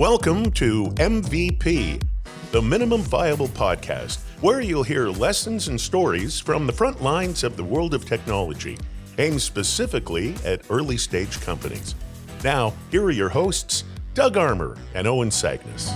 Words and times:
Welcome 0.00 0.50
to 0.52 0.86
MVP, 0.94 2.02
the 2.52 2.62
Minimum 2.62 3.02
Viable 3.02 3.48
Podcast, 3.48 4.20
where 4.40 4.62
you'll 4.62 4.82
hear 4.82 5.10
lessons 5.10 5.68
and 5.68 5.78
stories 5.78 6.40
from 6.40 6.66
the 6.66 6.72
front 6.72 7.02
lines 7.02 7.44
of 7.44 7.54
the 7.58 7.64
world 7.64 7.92
of 7.92 8.06
technology, 8.06 8.78
aimed 9.18 9.42
specifically 9.42 10.34
at 10.42 10.62
early 10.70 10.96
stage 10.96 11.38
companies. 11.42 11.94
Now, 12.42 12.72
here 12.90 13.04
are 13.04 13.10
your 13.10 13.28
hosts, 13.28 13.84
Doug 14.14 14.38
Armour 14.38 14.78
and 14.94 15.06
Owen 15.06 15.28
Sagnis. 15.28 15.94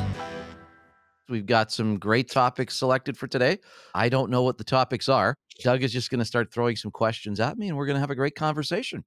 We've 1.30 1.46
got 1.46 1.72
some 1.72 1.98
great 1.98 2.30
topics 2.30 2.76
selected 2.76 3.16
for 3.16 3.26
today. 3.26 3.56
I 3.94 4.10
don't 4.10 4.30
know 4.30 4.42
what 4.42 4.58
the 4.58 4.64
topics 4.64 5.08
are. 5.08 5.34
Doug 5.62 5.82
is 5.82 5.94
just 5.94 6.10
going 6.10 6.18
to 6.18 6.26
start 6.26 6.52
throwing 6.52 6.76
some 6.76 6.90
questions 6.90 7.40
at 7.40 7.56
me, 7.56 7.68
and 7.68 7.76
we're 7.78 7.86
going 7.86 7.96
to 7.96 8.00
have 8.00 8.10
a 8.10 8.14
great 8.14 8.34
conversation. 8.34 9.02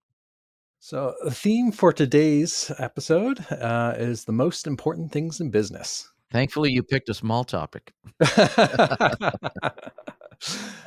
So, 0.79 1.15
the 1.23 1.31
theme 1.31 1.71
for 1.71 1.91
today's 1.91 2.71
episode 2.77 3.39
uh, 3.51 3.95
is 3.97 4.25
the 4.25 4.31
most 4.31 4.67
important 4.67 5.11
things 5.11 5.41
in 5.41 5.49
business. 5.49 6.09
Thankfully, 6.31 6.71
you 6.71 6.83
picked 6.83 7.09
a 7.09 7.13
small 7.13 7.43
topic. 7.43 7.93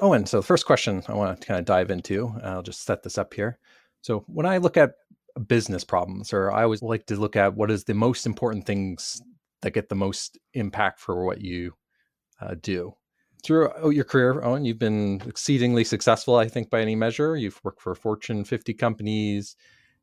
Owen, 0.01 0.27
so 0.27 0.39
the 0.39 0.47
first 0.47 0.65
question 0.65 1.03
I 1.09 1.15
want 1.15 1.41
to 1.41 1.47
kind 1.47 1.59
of 1.59 1.67
dive 1.67 1.91
into, 1.91 2.33
I'll 2.43 2.63
just 2.63 2.85
set 2.85 3.03
this 3.03 3.19
up 3.19 3.35
here. 3.35 3.59
So, 4.01 4.25
when 4.29 4.47
I 4.47 4.59
look 4.59 4.77
at 4.77 4.93
business 5.49 5.85
problems, 5.85 6.33
or 6.33 6.53
I 6.53 6.63
always 6.63 6.83
like 6.83 7.07
to 7.07 7.17
look 7.17 7.37
at 7.37 7.55
what 7.55 7.71
is 7.71 7.85
the 7.85 7.95
most 7.95 8.27
important 8.27 8.67
things 8.67 9.21
that 9.63 9.73
get 9.73 9.89
the 9.89 9.95
most 9.95 10.39
impact 10.55 11.01
for 11.01 11.25
what 11.25 11.41
you 11.41 11.75
uh, 12.41 12.55
do. 12.61 12.95
Throughout 13.43 13.91
your 13.91 14.05
career, 14.05 14.43
Owen, 14.45 14.65
you've 14.65 14.79
been 14.79 15.23
exceedingly 15.27 15.85
successful, 15.85 16.37
I 16.37 16.49
think, 16.49 16.71
by 16.71 16.81
any 16.81 16.95
measure. 16.95 17.37
You've 17.37 17.61
worked 17.65 17.81
for 17.81 17.95
Fortune 17.95 18.45
50 18.45 18.75
companies, 18.75 19.57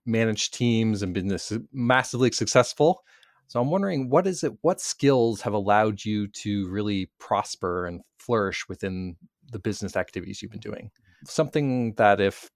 managed 0.07 0.53
teams, 0.53 1.03
and 1.03 1.13
been 1.13 1.27
this 1.27 1.53
massively 1.71 2.31
successful. 2.31 3.03
So 3.47 3.61
I'm 3.61 3.71
wondering, 3.71 4.09
what 4.09 4.27
is 4.27 4.43
it? 4.43 4.53
What 4.61 4.81
skills 4.81 5.41
have 5.41 5.53
allowed 5.53 6.03
you 6.03 6.27
to 6.27 6.67
really 6.70 7.09
prosper 7.20 7.86
and 7.86 8.02
flourish 8.17 8.67
within 8.67 9.16
the 9.52 9.59
business 9.59 9.95
activities 9.95 10.41
you've 10.41 10.52
been 10.52 10.59
doing? 10.59 10.91
Something 11.25 11.94
that 11.94 12.19
if 12.19 12.49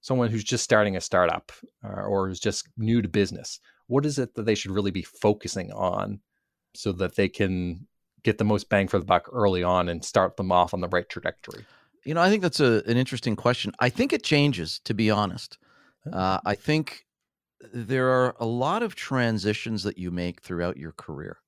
someone 0.00 0.30
who's 0.30 0.44
just 0.44 0.62
starting 0.62 0.96
a 0.96 1.00
startup 1.00 1.50
uh, 1.84 2.02
or 2.02 2.28
is 2.28 2.38
just 2.38 2.68
new 2.76 3.02
to 3.02 3.08
business, 3.08 3.58
what 3.88 4.06
is 4.06 4.18
it 4.18 4.34
that 4.34 4.46
they 4.46 4.54
should 4.54 4.70
really 4.70 4.92
be 4.92 5.02
focusing 5.02 5.72
on 5.72 6.20
so 6.74 6.92
that 6.92 7.16
they 7.16 7.28
can 7.28 7.86
get 8.22 8.38
the 8.38 8.44
most 8.44 8.68
bang 8.68 8.86
for 8.88 8.98
the 8.98 9.04
buck 9.04 9.28
early 9.32 9.62
on 9.62 9.88
and 9.88 10.04
start 10.04 10.36
them 10.36 10.52
off 10.52 10.74
on 10.74 10.80
the 10.80 10.88
right 10.88 11.08
trajectory? 11.08 11.64
You 12.04 12.14
know, 12.14 12.22
I 12.22 12.30
think 12.30 12.42
that's 12.42 12.60
a, 12.60 12.84
an 12.86 12.96
interesting 12.96 13.34
question. 13.34 13.72
I 13.80 13.88
think 13.88 14.12
it 14.12 14.22
changes, 14.22 14.80
to 14.84 14.94
be 14.94 15.10
honest. 15.10 15.58
Uh, 16.12 16.38
I 16.44 16.54
think 16.54 17.04
there 17.72 18.08
are 18.08 18.36
a 18.38 18.46
lot 18.46 18.82
of 18.82 18.94
transitions 18.94 19.82
that 19.82 19.98
you 19.98 20.10
make 20.10 20.42
throughout 20.42 20.76
your 20.76 20.92
career. 20.92 21.38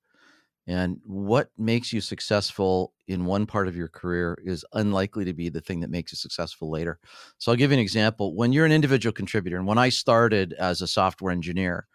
And 0.67 0.99
what 1.03 1.49
makes 1.57 1.91
you 1.91 1.99
successful 1.99 2.93
in 3.07 3.25
one 3.25 3.47
part 3.47 3.67
of 3.67 3.75
your 3.75 3.87
career 3.87 4.37
is 4.43 4.63
unlikely 4.73 5.25
to 5.25 5.33
be 5.33 5.49
the 5.49 5.61
thing 5.61 5.79
that 5.79 5.89
makes 5.89 6.11
you 6.11 6.15
successful 6.15 6.69
later. 6.69 6.99
So 7.39 7.51
I'll 7.51 7.57
give 7.57 7.71
you 7.71 7.77
an 7.77 7.81
example. 7.81 8.35
When 8.35 8.53
you're 8.53 8.67
an 8.67 8.71
individual 8.71 9.11
contributor, 9.11 9.57
and 9.57 9.65
when 9.65 9.79
I 9.79 9.89
started 9.89 10.53
as 10.53 10.81
a 10.81 10.87
software 10.87 11.31
engineer, 11.31 11.87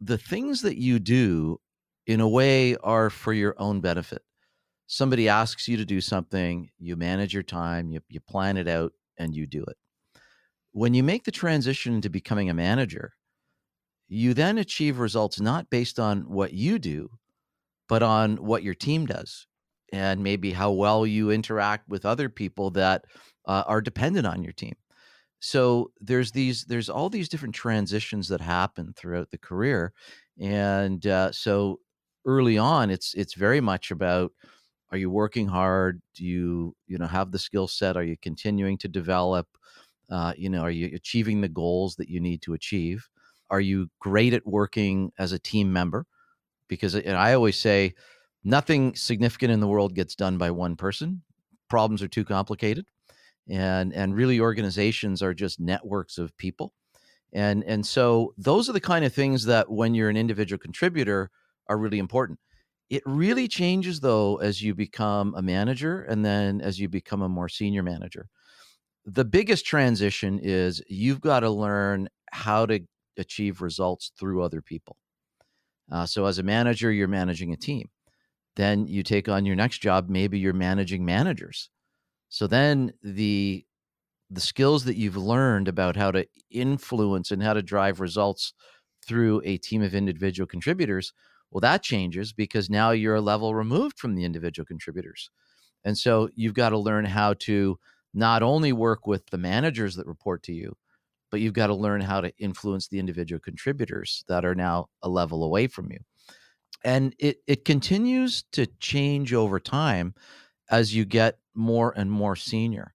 the 0.00 0.18
things 0.18 0.62
that 0.62 0.78
you 0.78 0.98
do 0.98 1.60
in 2.06 2.20
a 2.20 2.28
way 2.28 2.76
are 2.76 3.08
for 3.08 3.32
your 3.32 3.54
own 3.58 3.80
benefit. 3.80 4.22
Somebody 4.88 5.28
asks 5.28 5.68
you 5.68 5.76
to 5.76 5.84
do 5.84 6.00
something, 6.00 6.70
you 6.78 6.96
manage 6.96 7.34
your 7.34 7.42
time, 7.42 7.90
you, 7.90 8.00
you 8.08 8.20
plan 8.20 8.56
it 8.56 8.68
out, 8.68 8.92
and 9.16 9.34
you 9.34 9.46
do 9.46 9.62
it. 9.62 9.76
When 10.76 10.92
you 10.92 11.02
make 11.02 11.24
the 11.24 11.30
transition 11.30 12.02
to 12.02 12.10
becoming 12.10 12.50
a 12.50 12.54
manager, 12.54 13.14
you 14.08 14.34
then 14.34 14.58
achieve 14.58 14.98
results 14.98 15.40
not 15.40 15.70
based 15.70 15.98
on 15.98 16.28
what 16.28 16.52
you 16.52 16.78
do, 16.78 17.08
but 17.88 18.02
on 18.02 18.36
what 18.36 18.62
your 18.62 18.74
team 18.74 19.06
does 19.06 19.46
and 19.90 20.22
maybe 20.22 20.52
how 20.52 20.72
well 20.72 21.06
you 21.06 21.30
interact 21.30 21.88
with 21.88 22.04
other 22.04 22.28
people 22.28 22.68
that 22.72 23.06
uh, 23.46 23.64
are 23.66 23.80
dependent 23.80 24.26
on 24.26 24.42
your 24.42 24.52
team. 24.52 24.74
So 25.40 25.92
there's 25.98 26.32
these 26.32 26.66
there's 26.66 26.90
all 26.90 27.08
these 27.08 27.30
different 27.30 27.54
transitions 27.54 28.28
that 28.28 28.42
happen 28.42 28.92
throughout 28.94 29.30
the 29.30 29.38
career 29.38 29.94
and 30.38 31.06
uh, 31.06 31.32
so 31.32 31.80
early 32.26 32.58
on 32.58 32.90
it's 32.90 33.14
it's 33.14 33.32
very 33.34 33.62
much 33.62 33.90
about 33.90 34.30
are 34.92 34.98
you 34.98 35.10
working 35.10 35.48
hard? 35.48 36.02
Do 36.14 36.24
you 36.24 36.74
you 36.86 36.98
know 36.98 37.06
have 37.06 37.32
the 37.32 37.38
skill 37.38 37.68
set? 37.68 37.96
Are 37.96 38.04
you 38.04 38.16
continuing 38.20 38.78
to 38.78 38.88
develop 38.88 39.48
uh, 40.10 40.32
you 40.36 40.48
know 40.48 40.62
are 40.62 40.70
you 40.70 40.90
achieving 40.94 41.40
the 41.40 41.48
goals 41.48 41.96
that 41.96 42.08
you 42.08 42.20
need 42.20 42.42
to 42.42 42.54
achieve 42.54 43.08
are 43.50 43.60
you 43.60 43.88
great 44.00 44.32
at 44.34 44.46
working 44.46 45.12
as 45.18 45.32
a 45.32 45.38
team 45.38 45.72
member 45.72 46.06
because 46.68 46.94
I 46.96 47.34
always 47.34 47.58
say 47.58 47.94
nothing 48.44 48.94
significant 48.94 49.52
in 49.52 49.60
the 49.60 49.66
world 49.66 49.94
gets 49.94 50.14
done 50.14 50.38
by 50.38 50.50
one 50.50 50.76
person. 50.76 51.22
Problems 51.68 52.02
are 52.02 52.08
too 52.08 52.24
complicated. 52.24 52.86
And 53.48 53.92
and 53.92 54.14
really 54.14 54.40
organizations 54.40 55.22
are 55.22 55.34
just 55.34 55.60
networks 55.60 56.18
of 56.18 56.36
people. 56.36 56.72
And 57.32 57.64
and 57.64 57.86
so 57.86 58.34
those 58.38 58.68
are 58.68 58.72
the 58.72 58.80
kind 58.80 59.04
of 59.04 59.14
things 59.14 59.44
that 59.46 59.70
when 59.70 59.94
you're 59.94 60.10
an 60.10 60.16
individual 60.16 60.58
contributor 60.58 61.30
are 61.68 61.78
really 61.78 61.98
important. 61.98 62.40
It 62.90 63.02
really 63.06 63.48
changes 63.48 64.00
though 64.00 64.36
as 64.36 64.62
you 64.62 64.74
become 64.74 65.34
a 65.36 65.42
manager 65.42 66.02
and 66.02 66.24
then 66.24 66.60
as 66.60 66.80
you 66.80 66.88
become 66.88 67.22
a 67.22 67.28
more 67.28 67.48
senior 67.48 67.82
manager. 67.82 68.28
The 69.06 69.24
biggest 69.24 69.64
transition 69.64 70.40
is 70.42 70.82
you've 70.88 71.20
got 71.20 71.40
to 71.40 71.50
learn 71.50 72.08
how 72.32 72.66
to 72.66 72.80
achieve 73.16 73.62
results 73.62 74.10
through 74.18 74.42
other 74.42 74.60
people. 74.60 74.96
Uh, 75.90 76.04
so 76.06 76.26
as 76.26 76.38
a 76.38 76.42
manager, 76.42 76.90
you're 76.90 77.06
managing 77.06 77.52
a 77.52 77.56
team. 77.56 77.88
Then 78.56 78.86
you 78.86 79.02
take 79.02 79.28
on 79.28 79.46
your 79.46 79.54
next 79.54 79.78
job. 79.78 80.08
Maybe 80.08 80.38
you're 80.38 80.52
managing 80.52 81.04
managers. 81.04 81.70
So 82.28 82.46
then 82.46 82.92
the 83.02 83.64
the 84.28 84.40
skills 84.40 84.84
that 84.84 84.96
you've 84.96 85.16
learned 85.16 85.68
about 85.68 85.94
how 85.94 86.10
to 86.10 86.26
influence 86.50 87.30
and 87.30 87.40
how 87.40 87.54
to 87.54 87.62
drive 87.62 88.00
results 88.00 88.54
through 89.06 89.40
a 89.44 89.56
team 89.56 89.82
of 89.82 89.94
individual 89.94 90.48
contributors, 90.48 91.12
well, 91.52 91.60
that 91.60 91.84
changes 91.84 92.32
because 92.32 92.68
now 92.68 92.90
you're 92.90 93.14
a 93.14 93.20
level 93.20 93.54
removed 93.54 94.00
from 94.00 94.16
the 94.16 94.24
individual 94.24 94.66
contributors. 94.66 95.30
And 95.84 95.96
so 95.96 96.28
you've 96.34 96.54
got 96.54 96.70
to 96.70 96.78
learn 96.78 97.04
how 97.04 97.34
to 97.34 97.78
not 98.16 98.42
only 98.42 98.72
work 98.72 99.06
with 99.06 99.26
the 99.26 99.38
managers 99.38 99.94
that 99.94 100.06
report 100.06 100.42
to 100.44 100.52
you, 100.52 100.74
but 101.30 101.40
you've 101.40 101.52
got 101.52 101.66
to 101.66 101.74
learn 101.74 102.00
how 102.00 102.20
to 102.20 102.32
influence 102.38 102.88
the 102.88 102.98
individual 102.98 103.38
contributors 103.38 104.24
that 104.26 104.44
are 104.44 104.54
now 104.54 104.86
a 105.02 105.08
level 105.08 105.44
away 105.44 105.66
from 105.66 105.92
you. 105.92 105.98
And 106.82 107.14
it 107.18 107.38
it 107.46 107.64
continues 107.64 108.44
to 108.52 108.66
change 108.80 109.34
over 109.34 109.60
time 109.60 110.14
as 110.70 110.94
you 110.94 111.04
get 111.04 111.38
more 111.54 111.92
and 111.96 112.10
more 112.10 112.36
senior. 112.36 112.94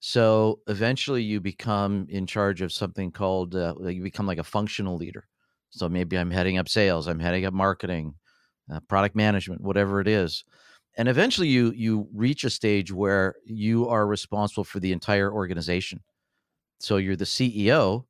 So 0.00 0.60
eventually 0.66 1.22
you 1.22 1.40
become 1.40 2.06
in 2.08 2.26
charge 2.26 2.62
of 2.62 2.72
something 2.72 3.10
called 3.10 3.54
uh, 3.54 3.74
you 3.80 4.02
become 4.02 4.26
like 4.26 4.38
a 4.38 4.44
functional 4.44 4.96
leader. 4.96 5.26
So 5.70 5.88
maybe 5.88 6.18
I'm 6.18 6.30
heading 6.30 6.58
up 6.58 6.68
sales, 6.68 7.08
I'm 7.08 7.20
heading 7.20 7.46
up 7.46 7.54
marketing, 7.54 8.14
uh, 8.72 8.80
product 8.80 9.16
management, 9.16 9.60
whatever 9.60 10.00
it 10.00 10.08
is. 10.08 10.44
And 10.96 11.08
eventually 11.08 11.48
you 11.48 11.72
you 11.72 12.08
reach 12.12 12.44
a 12.44 12.50
stage 12.50 12.92
where 12.92 13.36
you 13.46 13.88
are 13.88 14.06
responsible 14.06 14.64
for 14.64 14.78
the 14.80 14.92
entire 14.92 15.32
organization. 15.32 16.00
So 16.80 16.96
you're 16.96 17.16
the 17.16 17.24
CEO. 17.24 18.04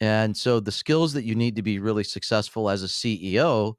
And 0.00 0.36
so 0.36 0.60
the 0.60 0.72
skills 0.72 1.12
that 1.12 1.24
you 1.24 1.34
need 1.34 1.56
to 1.56 1.62
be 1.62 1.78
really 1.78 2.04
successful 2.04 2.68
as 2.68 2.82
a 2.82 2.88
CEO, 2.88 3.74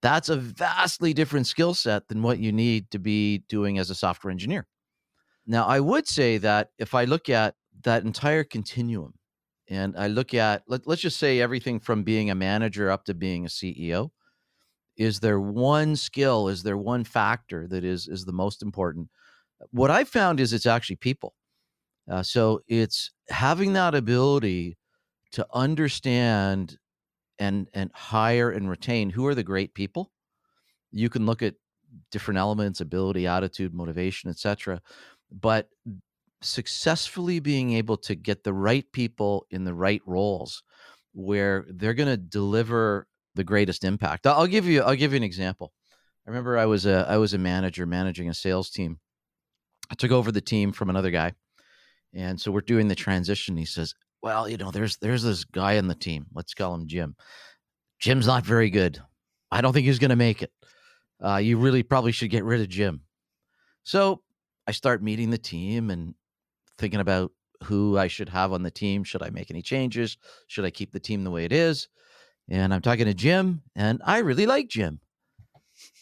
that's 0.00 0.28
a 0.28 0.36
vastly 0.36 1.12
different 1.12 1.46
skill 1.46 1.74
set 1.74 2.08
than 2.08 2.22
what 2.22 2.38
you 2.38 2.52
need 2.52 2.90
to 2.90 2.98
be 2.98 3.44
doing 3.48 3.78
as 3.78 3.90
a 3.90 3.94
software 3.94 4.30
engineer. 4.30 4.66
Now, 5.46 5.66
I 5.66 5.80
would 5.80 6.06
say 6.06 6.38
that 6.38 6.70
if 6.78 6.94
I 6.94 7.04
look 7.04 7.28
at 7.28 7.54
that 7.82 8.04
entire 8.04 8.44
continuum 8.44 9.14
and 9.68 9.96
I 9.96 10.06
look 10.06 10.34
at, 10.34 10.62
let, 10.66 10.86
let's 10.86 11.02
just 11.02 11.18
say 11.18 11.40
everything 11.40 11.80
from 11.80 12.02
being 12.02 12.30
a 12.30 12.34
manager 12.34 12.90
up 12.90 13.04
to 13.06 13.14
being 13.14 13.44
a 13.44 13.48
CEO, 13.48 14.10
is 14.96 15.20
there 15.20 15.40
one 15.40 15.96
skill, 15.96 16.48
is 16.48 16.62
there 16.62 16.76
one 16.76 17.04
factor 17.04 17.66
that 17.68 17.84
is, 17.84 18.08
is 18.08 18.24
the 18.24 18.32
most 18.32 18.62
important? 18.62 19.08
What 19.70 19.90
I 19.90 20.04
found 20.04 20.40
is 20.40 20.52
it's 20.52 20.66
actually 20.66 20.96
people. 20.96 21.34
Uh, 22.10 22.22
so 22.22 22.60
it's 22.68 23.10
having 23.28 23.72
that 23.74 23.94
ability 23.94 24.76
to 25.32 25.46
understand 25.52 26.78
and 27.38 27.68
and 27.74 27.90
hire 27.94 28.50
and 28.50 28.68
retain 28.68 29.10
who 29.10 29.26
are 29.26 29.34
the 29.34 29.42
great 29.42 29.74
people. 29.74 30.12
You 30.90 31.08
can 31.08 31.26
look 31.26 31.42
at 31.42 31.54
different 32.10 32.38
elements, 32.38 32.80
ability, 32.80 33.26
attitude, 33.26 33.74
motivation, 33.74 34.30
etc. 34.30 34.80
But 35.30 35.68
successfully 36.42 37.40
being 37.40 37.72
able 37.72 37.96
to 37.96 38.14
get 38.14 38.44
the 38.44 38.52
right 38.52 38.90
people 38.92 39.46
in 39.50 39.64
the 39.64 39.74
right 39.74 40.02
roles 40.06 40.62
where 41.12 41.64
they're 41.68 41.94
going 41.94 42.08
to 42.08 42.16
deliver 42.16 43.06
the 43.34 43.44
greatest 43.44 43.84
impact. 43.84 44.26
I'll 44.26 44.46
give 44.46 44.66
you 44.66 44.82
I'll 44.82 44.96
give 44.96 45.12
you 45.12 45.16
an 45.16 45.22
example. 45.22 45.72
I 46.26 46.30
remember 46.30 46.58
I 46.58 46.66
was 46.66 46.86
a 46.86 47.06
I 47.08 47.16
was 47.16 47.34
a 47.34 47.38
manager 47.38 47.86
managing 47.86 48.28
a 48.28 48.34
sales 48.34 48.70
team. 48.70 48.98
I 49.90 49.94
took 49.94 50.10
over 50.10 50.32
the 50.32 50.40
team 50.40 50.72
from 50.72 50.90
another 50.90 51.10
guy 51.10 51.32
and 52.14 52.40
so 52.40 52.50
we're 52.50 52.60
doing 52.60 52.88
the 52.88 52.94
transition. 52.94 53.56
He 53.56 53.64
says, 53.64 53.94
"Well, 54.22 54.48
you 54.48 54.56
know, 54.56 54.70
there's 54.70 54.96
there's 54.98 55.22
this 55.22 55.44
guy 55.44 55.74
in 55.74 55.88
the 55.88 55.94
team. 55.94 56.26
Let's 56.32 56.54
call 56.54 56.74
him 56.74 56.86
Jim. 56.86 57.16
Jim's 57.98 58.26
not 58.26 58.44
very 58.44 58.70
good. 58.70 59.00
I 59.50 59.60
don't 59.60 59.72
think 59.72 59.86
he's 59.86 59.98
going 59.98 60.10
to 60.10 60.16
make 60.16 60.42
it. 60.42 60.52
Uh, 61.24 61.36
you 61.36 61.56
really 61.56 61.82
probably 61.82 62.12
should 62.12 62.30
get 62.30 62.44
rid 62.44 62.60
of 62.60 62.68
Jim. 62.68 63.02
So 63.84 64.22
I 64.66 64.72
start 64.72 65.02
meeting 65.02 65.30
the 65.30 65.38
team 65.38 65.90
and 65.90 66.14
thinking 66.78 67.00
about 67.00 67.32
who 67.64 67.96
I 67.96 68.08
should 68.08 68.28
have 68.28 68.52
on 68.52 68.62
the 68.62 68.70
team. 68.70 69.04
Should 69.04 69.22
I 69.22 69.30
make 69.30 69.50
any 69.50 69.62
changes? 69.62 70.16
Should 70.48 70.64
I 70.64 70.70
keep 70.70 70.90
the 70.92 71.00
team 71.00 71.22
the 71.22 71.30
way 71.30 71.44
it 71.44 71.52
is? 71.52 71.88
And 72.48 72.74
I'm 72.74 72.82
talking 72.82 73.06
to 73.06 73.14
Jim, 73.14 73.62
and 73.74 74.00
I 74.04 74.18
really 74.18 74.46
like 74.46 74.68
Jim. 74.68 75.00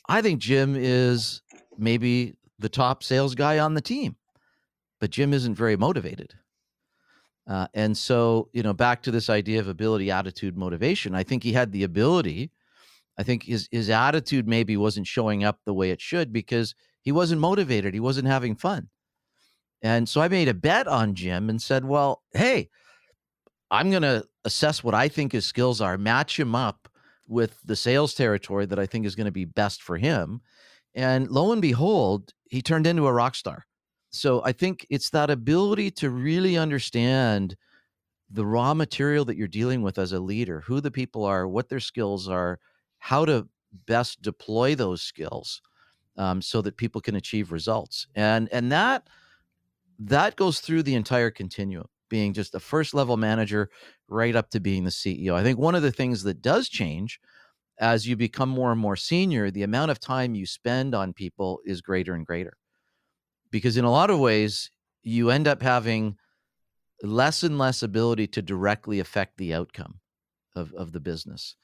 I 0.09 0.23
think 0.23 0.41
Jim 0.41 0.75
is 0.77 1.43
maybe 1.79 2.35
the 2.59 2.69
top 2.69 3.03
sales 3.03 3.35
guy 3.35 3.59
on 3.59 3.75
the 3.75 3.81
team, 3.81 4.17
but 5.01 5.11
Jim 5.11 5.33
isn't 5.33 5.55
very 5.55 5.77
motivated. 5.77 6.35
Uh, 7.49 7.67
and 7.75 7.97
so, 7.97 8.49
you 8.53 8.63
know, 8.63 8.73
back 8.73 9.03
to 9.03 9.11
this 9.11 9.31
idea 9.31 9.61
of 9.61 9.69
ability, 9.69 10.11
attitude, 10.11 10.57
motivation. 10.57 11.15
I 11.15 11.23
think 11.23 11.43
he 11.43 11.53
had 11.53 11.73
the 11.73 11.85
ability. 11.85 12.51
I 13.19 13.23
think 13.23 13.45
his 13.45 13.69
his 13.71 13.91
attitude 13.91 14.47
maybe 14.47 14.77
wasn't 14.77 15.07
showing 15.07 15.43
up 15.45 15.59
the 15.65 15.75
way 15.75 15.91
it 15.91 16.01
should 16.01 16.33
because 16.33 16.75
he 17.03 17.13
wasn't 17.13 17.41
motivated. 17.41 17.95
He 17.95 18.01
wasn't 18.01 18.29
having 18.29 18.55
fun. 18.55 18.89
And 19.83 20.09
so 20.09 20.21
I 20.21 20.29
made 20.29 20.49
a 20.49 20.55
bet 20.55 20.87
on 20.87 21.15
Jim 21.15 21.49
and 21.49 21.61
said, 21.61 21.85
well, 21.85 22.23
hey, 22.33 22.69
I'm 23.71 23.91
going 23.91 24.03
to 24.03 24.25
assess 24.45 24.83
what 24.83 24.95
I 24.95 25.09
think 25.09 25.33
his 25.33 25.47
skills 25.47 25.81
are, 25.81 25.97
match 25.97 26.39
him 26.39 26.55
up 26.55 26.89
with 27.29 27.61
the 27.65 27.77
sales 27.77 28.15
territory 28.15 28.67
that 28.67 28.79
I 28.79 28.87
think 28.87 29.07
is 29.07 29.15
going 29.15 29.27
to 29.27 29.31
be 29.33 29.45
best 29.45 29.83
for 29.83 29.97
him. 29.97 30.41
And 30.95 31.31
lo 31.31 31.53
and 31.53 31.63
behold, 31.63 32.33
he 32.49 32.63
turned 32.63 32.87
into 32.87 33.07
a 33.07 33.13
rock 33.13 33.37
star. 33.37 33.67
So 34.11 34.43
I 34.45 34.53
think 34.53 34.87
it's 34.91 35.11
that 35.11 35.31
ability 35.31 35.93
to 35.93 36.11
really 36.11 36.57
understand 36.57 37.57
the 38.29 38.45
raw 38.45 38.75
material 38.75 39.25
that 39.25 39.37
you're 39.37 39.49
dealing 39.49 39.83
with 39.83 39.99
as 39.99 40.13
a 40.13 40.21
leader, 40.21 40.63
who 40.63 40.81
the 40.81 40.91
people 40.91 41.25
are, 41.25 41.47
what 41.47 41.69
their 41.69 41.81
skills 41.81 42.29
are, 42.29 42.59
how 42.99 43.25
to 43.25 43.49
best 43.87 44.21
deploy 44.23 44.75
those 44.75 45.03
skills 45.03 45.63
um, 46.17 46.43
so 46.43 46.61
that 46.63 46.77
people 46.77 47.01
can 47.01 47.17
achieve 47.17 47.53
results. 47.53 48.07
And 48.15 48.49
and 48.53 48.71
that 48.73 49.09
that 49.99 50.37
goes 50.37 50.61
through 50.61 50.83
the 50.83 50.95
entire 50.95 51.31
continuum, 51.31 51.87
being 52.11 52.35
just 52.35 52.55
a 52.55 52.61
first 52.61 52.93
level 52.93 53.17
manager 53.17 53.71
right 54.09 54.37
up 54.37 54.51
to 54.51 54.61
being 54.61 54.85
the 54.85 54.91
CEO. 54.91 55.33
I 55.33 55.43
think 55.43 55.59
one 55.59 55.75
of 55.75 55.83
the 55.83 55.93
things 55.93 56.23
that 56.25 56.43
does 56.43 56.69
change 56.69 57.19
as 57.81 58.07
you 58.07 58.15
become 58.15 58.51
more 58.51 58.71
and 58.71 58.81
more 58.81 58.97
senior, 58.97 59.51
the 59.51 59.63
amount 59.63 59.91
of 59.91 59.99
time 59.99 60.35
you 60.35 60.45
spend 60.45 60.95
on 60.95 61.15
people 61.15 61.61
is 61.65 61.81
greater 61.81 62.13
and 62.13 62.27
greater. 62.27 62.53
Because 63.51 63.79
in 63.79 63.87
a 63.87 63.91
lot 63.91 64.11
of 64.11 64.21
ways, 64.21 64.71
you 65.03 65.31
end 65.31 65.49
up 65.49 65.63
having 65.63 66.17
less 67.03 67.43
and 67.43 67.59
less 67.59 67.83
ability 67.83 68.27
to 68.27 68.43
directly 68.43 69.01
affect 69.01 69.39
the 69.39 69.55
outcome 69.55 70.01
of, 70.55 70.75
of 70.75 70.93
the 70.93 71.01
business. 71.01 71.57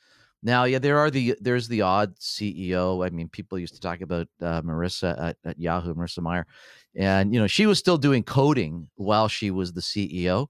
Now, 0.47 0.63
yeah, 0.63 0.79
there 0.79 1.01
are 1.01 1.11
the 1.11 1.37
there's 1.41 1.67
the 1.67 1.83
odd 1.83 2.15
CEO. 2.21 3.05
I 3.05 3.11
mean, 3.11 3.29
people 3.29 3.59
used 3.59 3.75
to 3.75 3.81
talk 3.81 4.01
about 4.01 4.29
uh, 4.41 4.63
Marissa 4.63 5.21
at, 5.21 5.37
at 5.45 5.59
Yahoo, 5.59 5.93
Marissa 5.93 6.23
Mayer, 6.23 6.47
and 6.95 7.35
you 7.35 7.41
know 7.41 7.49
she 7.49 7.67
was 7.67 7.81
still 7.81 7.99
doing 7.99 8.23
coding 8.23 8.89
while 8.95 9.27
she 9.27 9.51
was 9.51 9.73
the 9.73 9.81
CEO. 9.81 10.47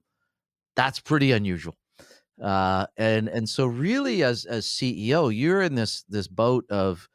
That's 0.74 1.00
pretty 1.00 1.32
unusual. 1.32 1.76
Uh, 2.38 2.84
and 2.98 3.28
and 3.28 3.48
so 3.48 3.64
really, 3.64 4.22
as 4.22 4.44
as 4.44 4.66
CEO, 4.66 5.34
you're 5.34 5.62
in 5.62 5.76
this 5.76 6.02
this 6.10 6.28
boat 6.28 6.66
of 6.68 7.08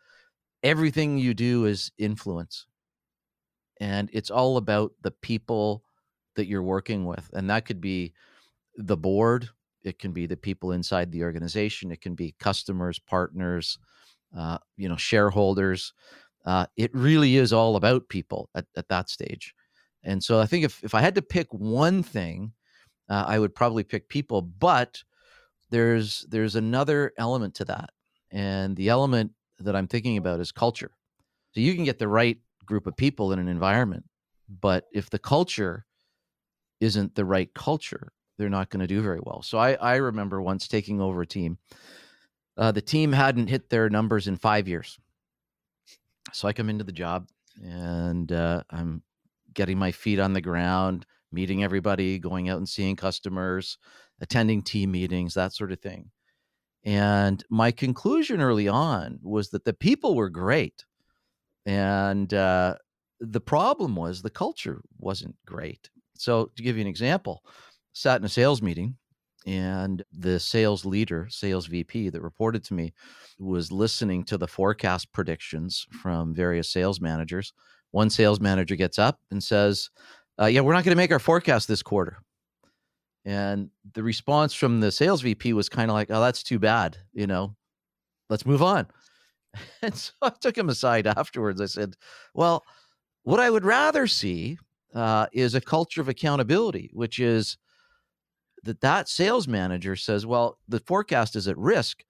everything 0.64 1.20
you 1.20 1.36
do 1.36 1.66
is 1.66 1.92
influence, 2.00 2.66
and 3.80 4.10
it's 4.12 4.32
all 4.32 4.58
about 4.58 4.92
the 5.04 5.12
people 5.12 5.84
that 6.36 6.48
you're 6.48 6.64
working 6.64 7.06
with, 7.06 7.30
and 7.34 7.48
that 7.52 7.66
could 7.66 7.80
be 7.80 8.14
the 8.76 8.98
board 8.98 9.50
it 9.84 10.00
can 10.00 10.12
be 10.12 10.26
the 10.26 10.38
people 10.38 10.72
inside 10.72 11.12
the 11.12 11.24
organization 11.24 11.92
it 11.92 12.02
can 12.02 12.16
be 12.16 12.36
customers 12.40 13.00
partners 13.00 13.78
uh, 14.38 14.58
you 14.78 14.88
know 14.88 14.98
shareholders 14.98 15.94
uh, 16.46 16.66
it 16.76 16.94
really 16.94 17.38
is 17.38 17.54
all 17.54 17.76
about 17.76 18.10
people 18.10 18.50
at, 18.56 18.66
at 18.76 18.88
that 18.90 19.10
stage. 19.10 19.54
And 20.04 20.24
so 20.24 20.40
i 20.40 20.48
think 20.48 20.66
if, 20.66 20.84
if 20.84 20.96
i 20.96 21.02
had 21.02 21.16
to 21.16 21.22
pick 21.22 21.48
one 21.52 22.02
thing 22.02 22.54
uh, 23.10 23.26
i 23.28 23.38
would 23.38 23.54
probably 23.54 23.84
pick 23.84 24.10
people 24.10 24.42
but 24.42 25.04
there's 25.70 26.26
there's 26.30 26.56
another 26.56 27.14
element 27.18 27.54
to 27.56 27.66
that 27.66 27.92
and 28.32 28.76
the 28.76 28.90
element 28.90 29.32
that 29.60 29.76
i'm 29.76 29.88
thinking 29.88 30.18
about 30.18 30.40
is 30.40 30.52
culture. 30.52 30.92
So 31.54 31.62
you 31.62 31.76
can 31.76 31.84
get 31.84 32.00
the 32.00 32.08
right 32.08 32.38
group 32.66 32.88
of 32.88 32.98
people 32.98 33.32
in 33.32 33.38
an 33.38 33.48
environment 33.48 34.06
but 34.50 34.86
if 34.92 35.12
the 35.12 35.20
culture 35.20 35.86
isn't 36.80 37.14
the 37.14 37.26
right 37.26 37.54
culture 37.54 38.12
they're 38.38 38.50
not 38.50 38.70
going 38.70 38.82
to 38.82 38.88
do 38.88 39.02
very 39.02 39.20
well. 39.22 39.42
So 39.42 39.58
I, 39.58 39.74
I 39.74 39.96
remember 39.96 40.42
once 40.42 40.68
taking 40.68 41.02
over 41.02 41.22
a 41.22 41.28
team. 41.28 41.58
Uh, 42.58 42.72
the 42.72 42.82
team 42.82 43.12
hadn't 43.14 43.48
hit 43.48 43.70
their 43.70 43.90
numbers 43.90 44.28
in 44.28 44.38
five 44.38 44.68
years. 44.68 45.00
So 46.34 46.48
I 46.48 46.54
come 46.54 46.70
into 46.70 46.84
the 46.84 46.92
job 46.92 47.28
and 47.62 48.32
uh, 48.32 48.64
I'm 48.70 49.04
getting 49.54 49.78
my 49.78 49.92
feet 49.92 50.20
on 50.20 50.34
the 50.34 50.42
ground, 50.42 51.06
meeting 51.32 51.64
everybody, 51.64 52.20
going 52.20 52.50
out 52.50 52.58
and 52.58 52.70
seeing 52.70 52.96
customers, 52.96 53.78
attending 54.20 54.62
team 54.62 54.92
meetings, 54.92 55.34
that 55.34 55.54
sort 55.54 55.72
of 55.72 55.80
thing. 55.80 56.12
And 56.84 57.44
my 57.50 57.72
conclusion 57.72 58.42
early 58.42 58.68
on 58.68 59.20
was 59.22 59.50
that 59.50 59.66
the 59.66 59.74
people 59.74 60.16
were 60.16 60.30
great. 60.30 60.86
And 61.66 62.34
uh, 62.34 62.76
the 63.20 63.42
problem 63.42 63.96
was 63.96 64.22
the 64.22 64.30
culture 64.30 64.82
wasn't 64.98 65.36
great. 65.46 65.90
So, 66.18 66.52
to 66.56 66.64
give 66.64 66.76
you 66.76 66.82
an 66.82 66.88
example, 66.88 67.44
sat 67.94 68.20
in 68.20 68.26
a 68.26 68.30
sales 68.30 68.62
meeting 68.62 68.96
and 69.46 70.04
the 70.12 70.40
sales 70.40 70.86
leader, 70.86 71.28
sales 71.30 71.66
VP 71.66 72.10
that 72.10 72.22
reported 72.22 72.64
to 72.66 72.74
me 72.74 72.94
was 73.40 73.72
listening 73.72 74.24
to 74.26 74.38
the 74.38 74.48
forecast 74.48 75.12
predictions 75.12 75.88
from 76.02 76.36
various 76.36 76.70
sales 76.70 77.02
managers. 77.02 77.54
One 77.92 78.10
sales 78.10 78.40
manager 78.40 78.76
gets 78.76 79.00
up 79.00 79.20
and 79.32 79.44
says, 79.44 79.90
uh, 80.40 80.46
Yeah, 80.46 80.62
we're 80.62 80.74
not 80.74 80.84
going 80.84 80.96
to 80.96 81.02
make 81.02 81.12
our 81.12 81.20
forecast 81.20 81.68
this 81.68 81.82
quarter. 81.82 82.18
And 83.26 83.70
the 83.94 84.04
response 84.04 84.54
from 84.54 84.80
the 84.80 84.92
sales 84.92 85.22
VP 85.22 85.54
was 85.54 85.70
kind 85.70 85.90
of 85.90 85.96
like, 85.96 86.12
Oh, 86.12 86.22
that's 86.22 86.44
too 86.44 86.60
bad. 86.60 86.98
You 87.14 87.28
know, 87.28 87.56
let's 88.30 88.46
move 88.46 88.62
on. 88.62 88.88
And 89.82 89.94
so 89.94 90.14
I 90.22 90.30
took 90.30 90.58
him 90.58 90.70
aside 90.70 91.08
afterwards. 91.08 91.60
I 91.60 91.66
said, 91.66 91.96
Well, 92.34 92.64
what 93.24 93.40
I 93.40 93.50
would 93.50 93.66
rather 93.66 94.08
see 94.08 94.58
uh, 94.94 95.28
is 95.34 95.56
a 95.56 95.62
culture 95.62 96.00
of 96.00 96.08
accountability, 96.08 96.90
which 96.94 97.20
is, 97.20 97.58
that 98.64 98.82
that 98.82 99.10
sales 99.10 99.48
manager 99.48 99.96
says, 99.96 100.26
well, 100.26 100.58
the 100.68 100.80
forecast 100.80 101.36
is 101.36 101.48
at 101.48 101.58
risk, 101.58 102.04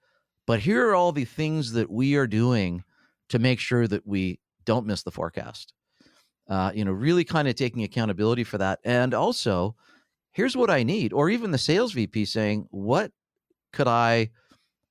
but 0.45 0.59
here 0.59 0.89
are 0.89 0.95
all 0.95 1.11
the 1.11 1.25
things 1.25 1.71
that 1.73 1.89
we 1.89 2.15
are 2.15 2.27
doing 2.27 2.83
to 3.29 3.39
make 3.39 3.59
sure 3.59 3.87
that 3.87 4.05
we 4.05 4.39
don't 4.65 4.85
miss 4.85 5.03
the 5.03 5.11
forecast. 5.11 5.73
Uh, 6.49 6.71
you 6.73 6.83
know, 6.83 6.91
really 6.91 7.23
kind 7.23 7.47
of 7.47 7.55
taking 7.55 7.83
accountability 7.83 8.43
for 8.43 8.57
that. 8.57 8.79
And 8.83 9.13
also, 9.13 9.75
here's 10.33 10.57
what 10.57 10.69
I 10.69 10.83
need, 10.83 11.13
or 11.13 11.29
even 11.29 11.51
the 11.51 11.57
sales 11.57 11.93
VP 11.93 12.25
saying, 12.25 12.67
what 12.71 13.11
could 13.71 13.87
I 13.87 14.31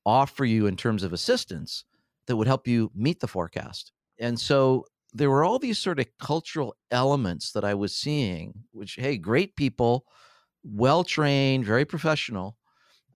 offer 0.06 0.44
you 0.44 0.66
in 0.66 0.76
terms 0.76 1.02
of 1.02 1.12
assistance 1.12 1.84
that 2.26 2.36
would 2.36 2.46
help 2.46 2.66
you 2.66 2.90
meet 2.94 3.20
the 3.20 3.28
forecast? 3.28 3.92
And 4.18 4.40
so 4.40 4.86
there 5.12 5.30
were 5.30 5.44
all 5.44 5.58
these 5.58 5.78
sort 5.78 5.98
of 5.98 6.06
cultural 6.18 6.76
elements 6.90 7.52
that 7.52 7.64
I 7.64 7.74
was 7.74 7.94
seeing, 7.94 8.54
which, 8.72 8.94
hey, 8.94 9.18
great 9.18 9.56
people 9.56 10.06
well 10.64 11.04
trained, 11.04 11.64
very 11.64 11.84
professional, 11.84 12.56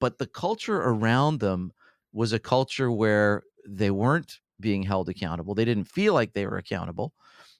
but 0.00 0.18
the 0.18 0.26
culture 0.26 0.76
around 0.76 1.40
them 1.40 1.72
was 2.12 2.32
a 2.32 2.38
culture 2.38 2.90
where 2.90 3.42
they 3.66 3.90
weren't 3.90 4.40
being 4.60 4.82
held 4.82 5.08
accountable. 5.08 5.54
They 5.54 5.64
didn't 5.64 5.84
feel 5.84 6.14
like 6.14 6.32
they 6.32 6.46
were 6.46 6.58
accountable. 6.58 7.12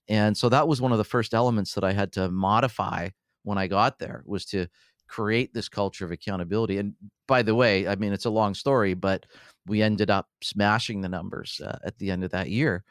And 0.09 0.37
so 0.37 0.49
that 0.49 0.69
was 0.69 0.81
one 0.81 0.93
of 0.93 0.99
the 0.99 1.05
first 1.05 1.35
elements 1.35 1.75
that 1.75 1.85
I 1.85 1.93
had 1.93 2.13
to 2.13 2.31
modify 2.31 3.09
when 3.43 3.59
I 3.59 3.67
got 3.67 3.99
there 3.99 4.23
was 4.27 4.45
to 4.47 4.67
create 5.09 5.53
this 5.53 5.69
culture 5.69 6.05
of 6.05 6.13
accountability. 6.13 6.79
And 6.79 6.95
by 7.27 7.43
the 7.43 7.55
way, 7.55 7.87
I 7.87 7.95
mean 7.97 8.13
it's 8.13 8.25
a 8.25 8.31
long 8.31 8.55
story, 8.55 8.95
but 8.95 9.27
we 9.67 9.83
ended 9.83 10.11
up 10.11 10.29
smashing 10.43 11.01
the 11.01 11.09
numbers 11.09 11.61
uh, 11.65 11.79
at 11.85 11.99
the 11.99 12.11
end 12.11 12.25
of 12.25 12.31
that 12.31 12.51
year. 12.51 12.85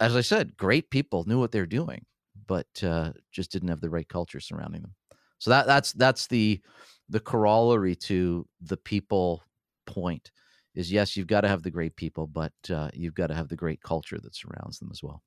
As 0.00 0.16
I 0.16 0.20
said, 0.20 0.56
great 0.56 0.90
people 0.90 1.24
knew 1.26 1.38
what 1.38 1.52
they're 1.52 1.66
doing, 1.66 2.04
but 2.46 2.66
uh, 2.82 3.12
just 3.32 3.52
didn't 3.52 3.68
have 3.68 3.80
the 3.80 3.90
right 3.90 4.08
culture 4.08 4.40
surrounding 4.40 4.82
them. 4.82 4.94
So 5.38 5.50
that 5.50 5.66
that's 5.66 5.92
that's 5.92 6.26
the 6.26 6.60
the 7.08 7.20
corollary 7.20 7.94
to 7.94 8.46
the 8.60 8.76
people 8.76 9.42
point 9.86 10.30
is 10.74 10.92
yes, 10.92 11.16
you've 11.16 11.26
got 11.26 11.40
to 11.42 11.48
have 11.48 11.62
the 11.62 11.70
great 11.70 11.96
people, 11.96 12.26
but 12.26 12.52
uh, 12.72 12.90
you've 12.92 13.14
got 13.14 13.28
to 13.28 13.34
have 13.34 13.48
the 13.48 13.56
great 13.56 13.82
culture 13.82 14.18
that 14.22 14.34
surrounds 14.34 14.78
them 14.78 14.90
as 14.92 15.02
well. 15.02 15.22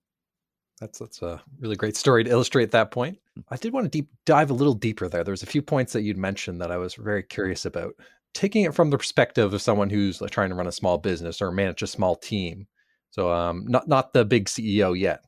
That's 0.80 1.00
that's 1.00 1.22
a 1.22 1.42
really 1.60 1.75
great 1.75 1.98
story 1.98 2.24
to 2.24 2.30
illustrate 2.30 2.72
that 2.72 2.92
point. 2.92 3.18
Mm. 3.38 3.44
I 3.50 3.58
did 3.58 3.74
want 3.74 3.86
to 3.86 3.89
deep 3.89 4.10
dive 4.25 4.50
a 4.50 4.54
little 4.54 4.74
deeper 4.74 5.10
there. 5.10 5.24
There's 5.24 5.44
a 5.44 5.48
few 5.48 5.62
points 5.62 5.94
that 5.94 6.04
you'd 6.04 6.18
mentioned 6.18 6.62
that 6.62 6.72
I 6.72 6.78
was 6.78 6.96
very 6.96 7.24
curious 7.24 7.66
about. 7.66 7.94
Taking 8.34 8.63
it 8.63 8.75
from 8.75 8.92
the 8.92 8.98
perspective 8.98 9.54
of 9.54 9.62
someone 9.62 9.89
who's 9.89 10.22
like 10.22 10.30
trying 10.30 10.50
to 10.50 10.56
run 10.56 10.68
a 10.68 10.72
small 10.72 11.00
business 11.00 11.42
or 11.42 11.51
manage 11.51 11.82
a 11.82 11.88
small 11.88 12.16
team. 12.16 12.68
So 13.10 13.32
um, 13.34 13.66
not 13.68 13.88
not 13.88 14.13
the 14.13 14.24
big 14.24 14.46
CEO 14.46 14.98
yet, 14.98 15.22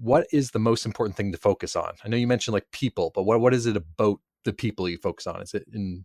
what 0.00 0.26
is 0.32 0.50
the 0.50 0.58
most 0.58 0.86
important 0.86 1.16
thing 1.16 1.32
to 1.32 1.38
focus 1.38 1.76
on? 1.76 1.94
I 2.04 2.08
know 2.08 2.16
you 2.16 2.26
mentioned 2.26 2.54
like 2.54 2.70
people, 2.72 3.12
but 3.14 3.24
what 3.24 3.40
what 3.40 3.54
is 3.54 3.66
it 3.66 3.76
about 3.76 4.20
the 4.44 4.52
people 4.52 4.88
you 4.88 4.98
focus 4.98 5.26
on? 5.26 5.42
Is 5.42 5.54
it 5.54 5.64
in 5.72 6.04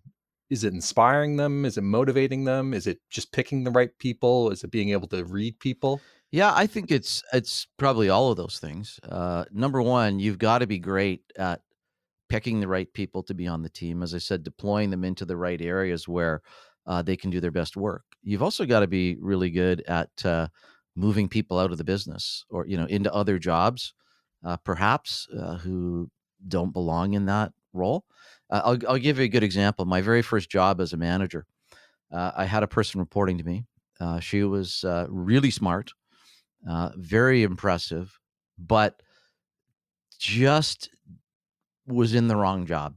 is 0.49 0.63
it 0.63 0.73
inspiring 0.73 1.37
them? 1.37 1.65
Is 1.65 1.77
it 1.77 1.83
motivating 1.83 2.43
them? 2.43 2.73
Is 2.73 2.87
it 2.87 2.99
just 3.09 3.31
picking 3.31 3.63
the 3.63 3.71
right 3.71 3.89
people? 3.97 4.51
Is 4.51 4.63
it 4.63 4.71
being 4.71 4.89
able 4.89 5.07
to 5.07 5.25
read 5.25 5.59
people? 5.59 6.01
Yeah, 6.31 6.51
I 6.53 6.67
think 6.67 6.91
it's 6.91 7.23
it's 7.31 7.67
probably 7.77 8.09
all 8.09 8.31
of 8.31 8.37
those 8.37 8.59
things. 8.59 8.99
Uh, 9.03 9.45
number 9.51 9.81
one, 9.81 10.19
you've 10.19 10.39
got 10.39 10.59
to 10.59 10.67
be 10.67 10.79
great 10.79 11.21
at 11.37 11.61
picking 12.29 12.59
the 12.59 12.67
right 12.67 12.91
people 12.93 13.21
to 13.23 13.33
be 13.33 13.47
on 13.47 13.61
the 13.61 13.69
team. 13.69 14.01
As 14.01 14.13
I 14.13 14.17
said, 14.17 14.43
deploying 14.43 14.89
them 14.89 15.03
into 15.03 15.25
the 15.25 15.37
right 15.37 15.61
areas 15.61 16.07
where 16.07 16.41
uh, 16.87 17.01
they 17.01 17.15
can 17.15 17.29
do 17.29 17.39
their 17.39 17.51
best 17.51 17.77
work. 17.77 18.03
You've 18.23 18.43
also 18.43 18.65
got 18.65 18.79
to 18.79 18.87
be 18.87 19.17
really 19.19 19.51
good 19.51 19.83
at 19.87 20.25
uh, 20.25 20.47
moving 20.95 21.27
people 21.27 21.59
out 21.59 21.71
of 21.71 21.77
the 21.77 21.83
business 21.83 22.45
or 22.49 22.65
you 22.67 22.77
know 22.77 22.85
into 22.85 23.13
other 23.13 23.39
jobs, 23.39 23.93
uh, 24.45 24.57
perhaps 24.57 25.27
uh, 25.37 25.57
who 25.57 26.09
don't 26.47 26.73
belong 26.73 27.13
in 27.13 27.25
that 27.25 27.51
role. 27.73 28.05
Uh, 28.49 28.61
I'll, 28.63 28.77
I'll 28.87 28.97
give 28.97 29.17
you 29.17 29.25
a 29.25 29.29
good 29.29 29.43
example. 29.43 29.85
My 29.85 30.01
very 30.01 30.21
first 30.21 30.49
job 30.49 30.79
as 30.81 30.93
a 30.93 30.97
manager, 30.97 31.45
uh, 32.11 32.31
I 32.35 32.45
had 32.45 32.63
a 32.63 32.67
person 32.67 32.99
reporting 32.99 33.37
to 33.37 33.43
me. 33.43 33.65
she 34.19 34.43
was 34.43 34.85
really 35.09 35.51
smart, 35.51 35.91
very 36.95 37.43
impressive, 37.43 38.19
but 38.57 39.01
just 40.19 40.89
was 41.87 42.13
in 42.13 42.27
the 42.27 42.35
wrong 42.35 42.65
job. 42.65 42.95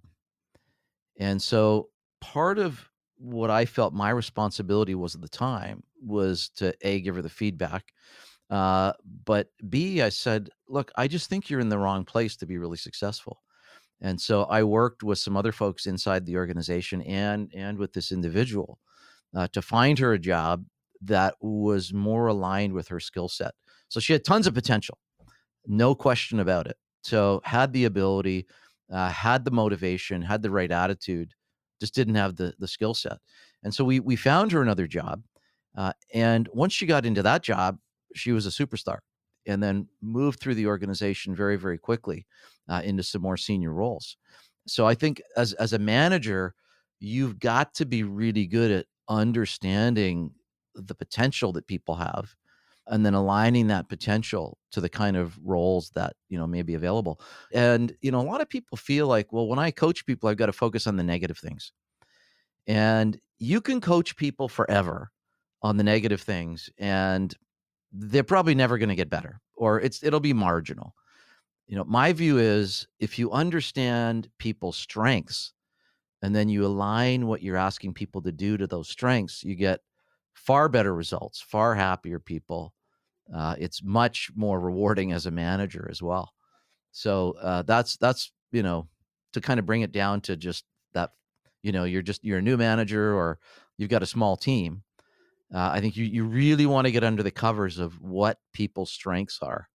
And 1.19 1.41
so 1.41 1.88
part 2.21 2.59
of 2.59 2.88
what 3.19 3.50
I 3.50 3.65
felt 3.65 3.95
my 3.95 4.11
responsibility 4.11 4.95
was 4.95 5.15
at 5.15 5.23
the 5.23 5.29
time 5.29 5.83
was 6.03 6.50
to 6.57 6.75
A, 6.83 7.00
give 7.00 7.17
her 7.17 7.23
the 7.23 7.29
feedback. 7.29 7.93
Uh, 8.49 8.93
but 9.25 9.49
B, 9.69 10.03
I 10.03 10.09
said, 10.09 10.50
look, 10.69 10.93
I 10.97 11.09
just 11.09 11.29
think 11.29 11.50
you're 11.50 11.61
in 11.61 11.69
the 11.69 11.79
wrong 11.79 12.05
place 12.05 12.37
to 12.37 12.47
be 12.47 12.59
really 12.59 12.76
successful. 12.76 13.43
And 14.00 14.21
so 14.21 14.45
I 14.45 14.62
worked 14.62 15.03
with 15.03 15.19
some 15.19 15.37
other 15.37 15.53
folks 15.53 15.87
inside 15.87 16.26
the 16.26 16.37
organization 16.37 17.03
and 17.03 17.50
and 17.55 17.79
with 17.79 17.93
this 17.93 18.12
individual 18.12 18.79
uh, 19.35 19.49
to 19.49 19.62
find 19.62 19.99
her 19.99 20.12
a 20.12 20.19
job 20.19 20.65
that 21.03 21.35
was 21.41 21.93
more 21.93 22.26
aligned 22.26 22.73
with 22.73 22.88
her 22.88 23.00
skill 23.00 23.29
set. 23.29 23.55
So 23.88 24.00
she 24.00 24.12
had 24.12 24.25
tons 24.25 24.47
of 24.47 24.55
potential, 24.55 24.99
no 25.67 25.95
question 25.95 26.41
about 26.41 26.67
it. 26.67 26.76
So 27.03 27.41
had 27.45 27.73
the 27.73 27.87
ability 27.87 28.47
uh, 28.93 29.09
had 29.09 29.45
the 29.45 29.50
motivation, 29.50 30.23
had 30.23 30.43
the 30.43 30.50
right 30.50 30.71
attitude, 30.71 31.35
just 31.81 31.95
didn't 31.95 32.15
have 32.17 32.37
the 32.37 32.55
the 32.59 32.69
skill 32.69 32.95
set. 32.95 33.19
And 33.62 33.75
so 33.75 33.85
we 33.85 34.00
we 34.00 34.17
found 34.17 34.53
her 34.53 34.62
another 34.62 34.87
job, 34.87 35.23
uh, 35.76 35.92
and 36.14 36.49
once 36.52 36.73
she 36.73 36.87
got 36.87 37.06
into 37.06 37.23
that 37.23 37.42
job, 37.42 37.78
she 38.14 38.33
was 38.33 38.47
a 38.47 38.50
superstar, 38.50 38.99
and 39.47 39.62
then 39.62 39.88
moved 40.02 40.40
through 40.40 40.54
the 40.54 40.66
organization 40.66 41.35
very 41.35 41.56
very 41.56 41.78
quickly 41.78 42.26
uh, 42.68 42.83
into 42.85 43.02
some 43.02 43.23
more 43.23 43.37
senior 43.37 43.73
roles. 43.73 44.16
So 44.66 44.87
I 44.87 44.95
think 44.95 45.23
as 45.37 45.52
as 45.54 45.73
a 45.73 45.78
manager, 45.78 46.54
you've 47.00 47.38
got 47.38 47.75
to 47.75 47.87
be 47.87 48.02
really 48.02 48.47
good 48.47 48.71
at 48.71 48.87
understanding 49.09 50.33
the 50.75 50.95
potential 50.95 51.52
that 51.52 51.66
people 51.66 51.95
have 51.95 52.35
and 52.88 53.04
then 53.04 53.14
aligning 53.14 53.66
that 53.66 53.88
potential 53.88 54.59
to 54.71 54.80
the 54.80 54.88
kind 54.88 55.16
of 55.16 55.37
roles 55.45 55.90
that 55.90 56.14
you 56.28 56.38
know 56.38 56.47
may 56.47 56.62
be 56.62 56.75
available 56.75 57.21
and 57.52 57.95
you 58.00 58.11
know 58.11 58.21
a 58.21 58.23
lot 58.23 58.40
of 58.40 58.49
people 58.49 58.76
feel 58.76 59.06
like 59.06 59.33
well 59.33 59.49
when 59.49 59.59
i 59.59 59.71
coach 59.71 60.04
people 60.06 60.28
i've 60.28 60.37
got 60.37 60.47
to 60.47 60.52
focus 60.52 60.87
on 60.87 60.97
the 60.97 61.02
negative 61.02 61.38
things 61.38 61.73
and 62.66 63.18
you 63.38 63.61
can 63.61 63.80
coach 63.80 64.16
people 64.16 64.49
forever 64.49 65.11
on 65.63 65.77
the 65.77 65.85
negative 65.85 66.21
things 66.21 66.71
and 66.79 67.35
they're 67.93 68.25
probably 68.25 68.55
never 68.55 68.79
going 68.79 68.89
to 68.89 68.95
get 68.95 69.11
better 69.11 69.41
or 69.57 69.81
it's 69.81 70.03
it'll 70.03 70.21
be 70.21 70.33
marginal 70.33 70.95
you 71.67 71.77
know 71.77 71.85
my 71.85 72.13
view 72.13 72.39
is 72.39 72.87
if 72.99 73.19
you 73.19 73.31
understand 73.33 74.29
people's 74.39 74.77
strengths 74.77 75.53
and 76.23 76.35
then 76.35 76.49
you 76.49 76.65
align 76.65 77.27
what 77.27 77.43
you're 77.43 77.57
asking 77.57 77.95
people 77.95 78.23
to 78.23 78.33
do 78.33 78.57
to 78.57 78.67
those 78.67 78.89
strengths 78.89 79.43
you 79.43 79.55
get 79.55 79.81
far 80.35 80.69
better 80.69 80.95
results 80.95 81.41
far 81.41 81.75
happier 81.75 82.19
people 82.19 82.73
uh, 83.35 83.57
it's 83.59 83.83
much 83.83 84.31
more 84.35 84.61
rewarding 84.61 85.13
as 85.13 85.27
a 85.27 85.31
manager 85.31 85.89
as 85.91 86.03
well. 86.03 86.33
So 86.93 87.37
uh, 87.41 87.63
that's 87.63 87.97
that's 87.97 88.33
you 88.53 88.63
know 88.63 88.89
to 89.33 89.41
kind 89.41 89.59
of 89.59 89.67
bring 89.67 89.83
it 89.83 89.93
down 89.93 90.21
to 90.23 90.37
just 90.37 90.65
that 90.95 91.11
you 91.63 91.73
know 91.73 91.85
you're 91.85 92.03
just 92.03 92.25
you're 92.25 92.39
a 92.39 92.43
new 92.43 92.57
manager 92.57 93.15
or 93.15 93.39
you've 93.77 93.91
got 93.91 94.03
a 94.03 94.07
small 94.07 94.37
team. 94.37 94.83
Uh, 95.55 95.71
I 95.73 95.81
think 95.81 95.97
you 95.97 96.05
you 96.05 96.25
really 96.25 96.67
want 96.67 96.87
to 96.87 96.91
get 96.93 97.05
under 97.05 97.23
the 97.23 97.31
covers 97.31 97.79
of 97.79 98.00
what 98.00 98.38
people's 98.53 98.91
strengths 98.91 99.38
are, 99.43 99.69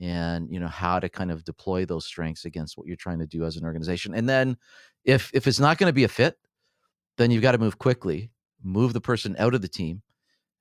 and 0.00 0.50
you 0.52 0.60
know 0.60 0.68
how 0.68 1.00
to 1.00 1.08
kind 1.08 1.30
of 1.32 1.44
deploy 1.44 1.84
those 1.86 2.06
strengths 2.06 2.44
against 2.44 2.78
what 2.78 2.86
you're 2.86 2.96
trying 2.96 3.20
to 3.20 3.26
do 3.26 3.44
as 3.44 3.56
an 3.56 3.64
organization. 3.64 4.14
And 4.14 4.28
then 4.28 4.56
if 5.04 5.30
if 5.34 5.46
it's 5.46 5.60
not 5.60 5.78
going 5.78 5.90
to 5.90 5.94
be 5.94 6.04
a 6.04 6.08
fit, 6.08 6.36
then 7.18 7.30
you've 7.30 7.42
got 7.42 7.52
to 7.52 7.58
move 7.58 7.78
quickly, 7.78 8.30
move 8.62 8.92
the 8.92 9.00
person 9.00 9.36
out 9.38 9.54
of 9.54 9.62
the 9.62 9.68
team, 9.68 10.02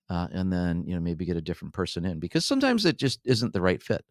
uh, 0.10 0.28
and 0.32 0.52
then 0.52 0.84
you 0.88 0.96
know 0.96 1.02
maybe 1.02 1.26
get 1.26 1.38
a 1.38 1.42
different 1.42 1.74
person 1.74 2.06
in 2.06 2.20
because 2.20 2.46
sometimes 2.46 2.86
it 2.86 2.98
just 2.98 3.20
isn't 3.26 3.54
the 3.54 3.62
right 3.62 3.82
fit 3.84 4.06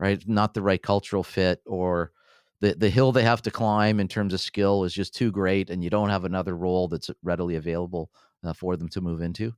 right 0.00 0.26
not 0.28 0.54
the 0.54 0.62
right 0.62 0.82
cultural 0.82 1.22
fit 1.24 1.60
or 1.66 2.12
the 2.60 2.74
the 2.74 2.90
hill 2.90 3.12
they 3.12 3.22
have 3.22 3.42
to 3.42 3.50
climb 3.50 4.00
in 4.00 4.08
terms 4.08 4.34
of 4.34 4.40
skill 4.40 4.84
is 4.84 4.94
just 4.94 5.14
too 5.14 5.30
great 5.32 5.70
and 5.70 5.84
you 5.84 5.90
don't 5.90 6.10
have 6.10 6.24
another 6.24 6.56
role 6.56 6.88
that's 6.88 7.10
readily 7.22 7.56
available 7.56 8.10
uh, 8.44 8.52
for 8.52 8.76
them 8.76 8.88
to 8.88 9.00
move 9.00 9.20
into 9.22 9.54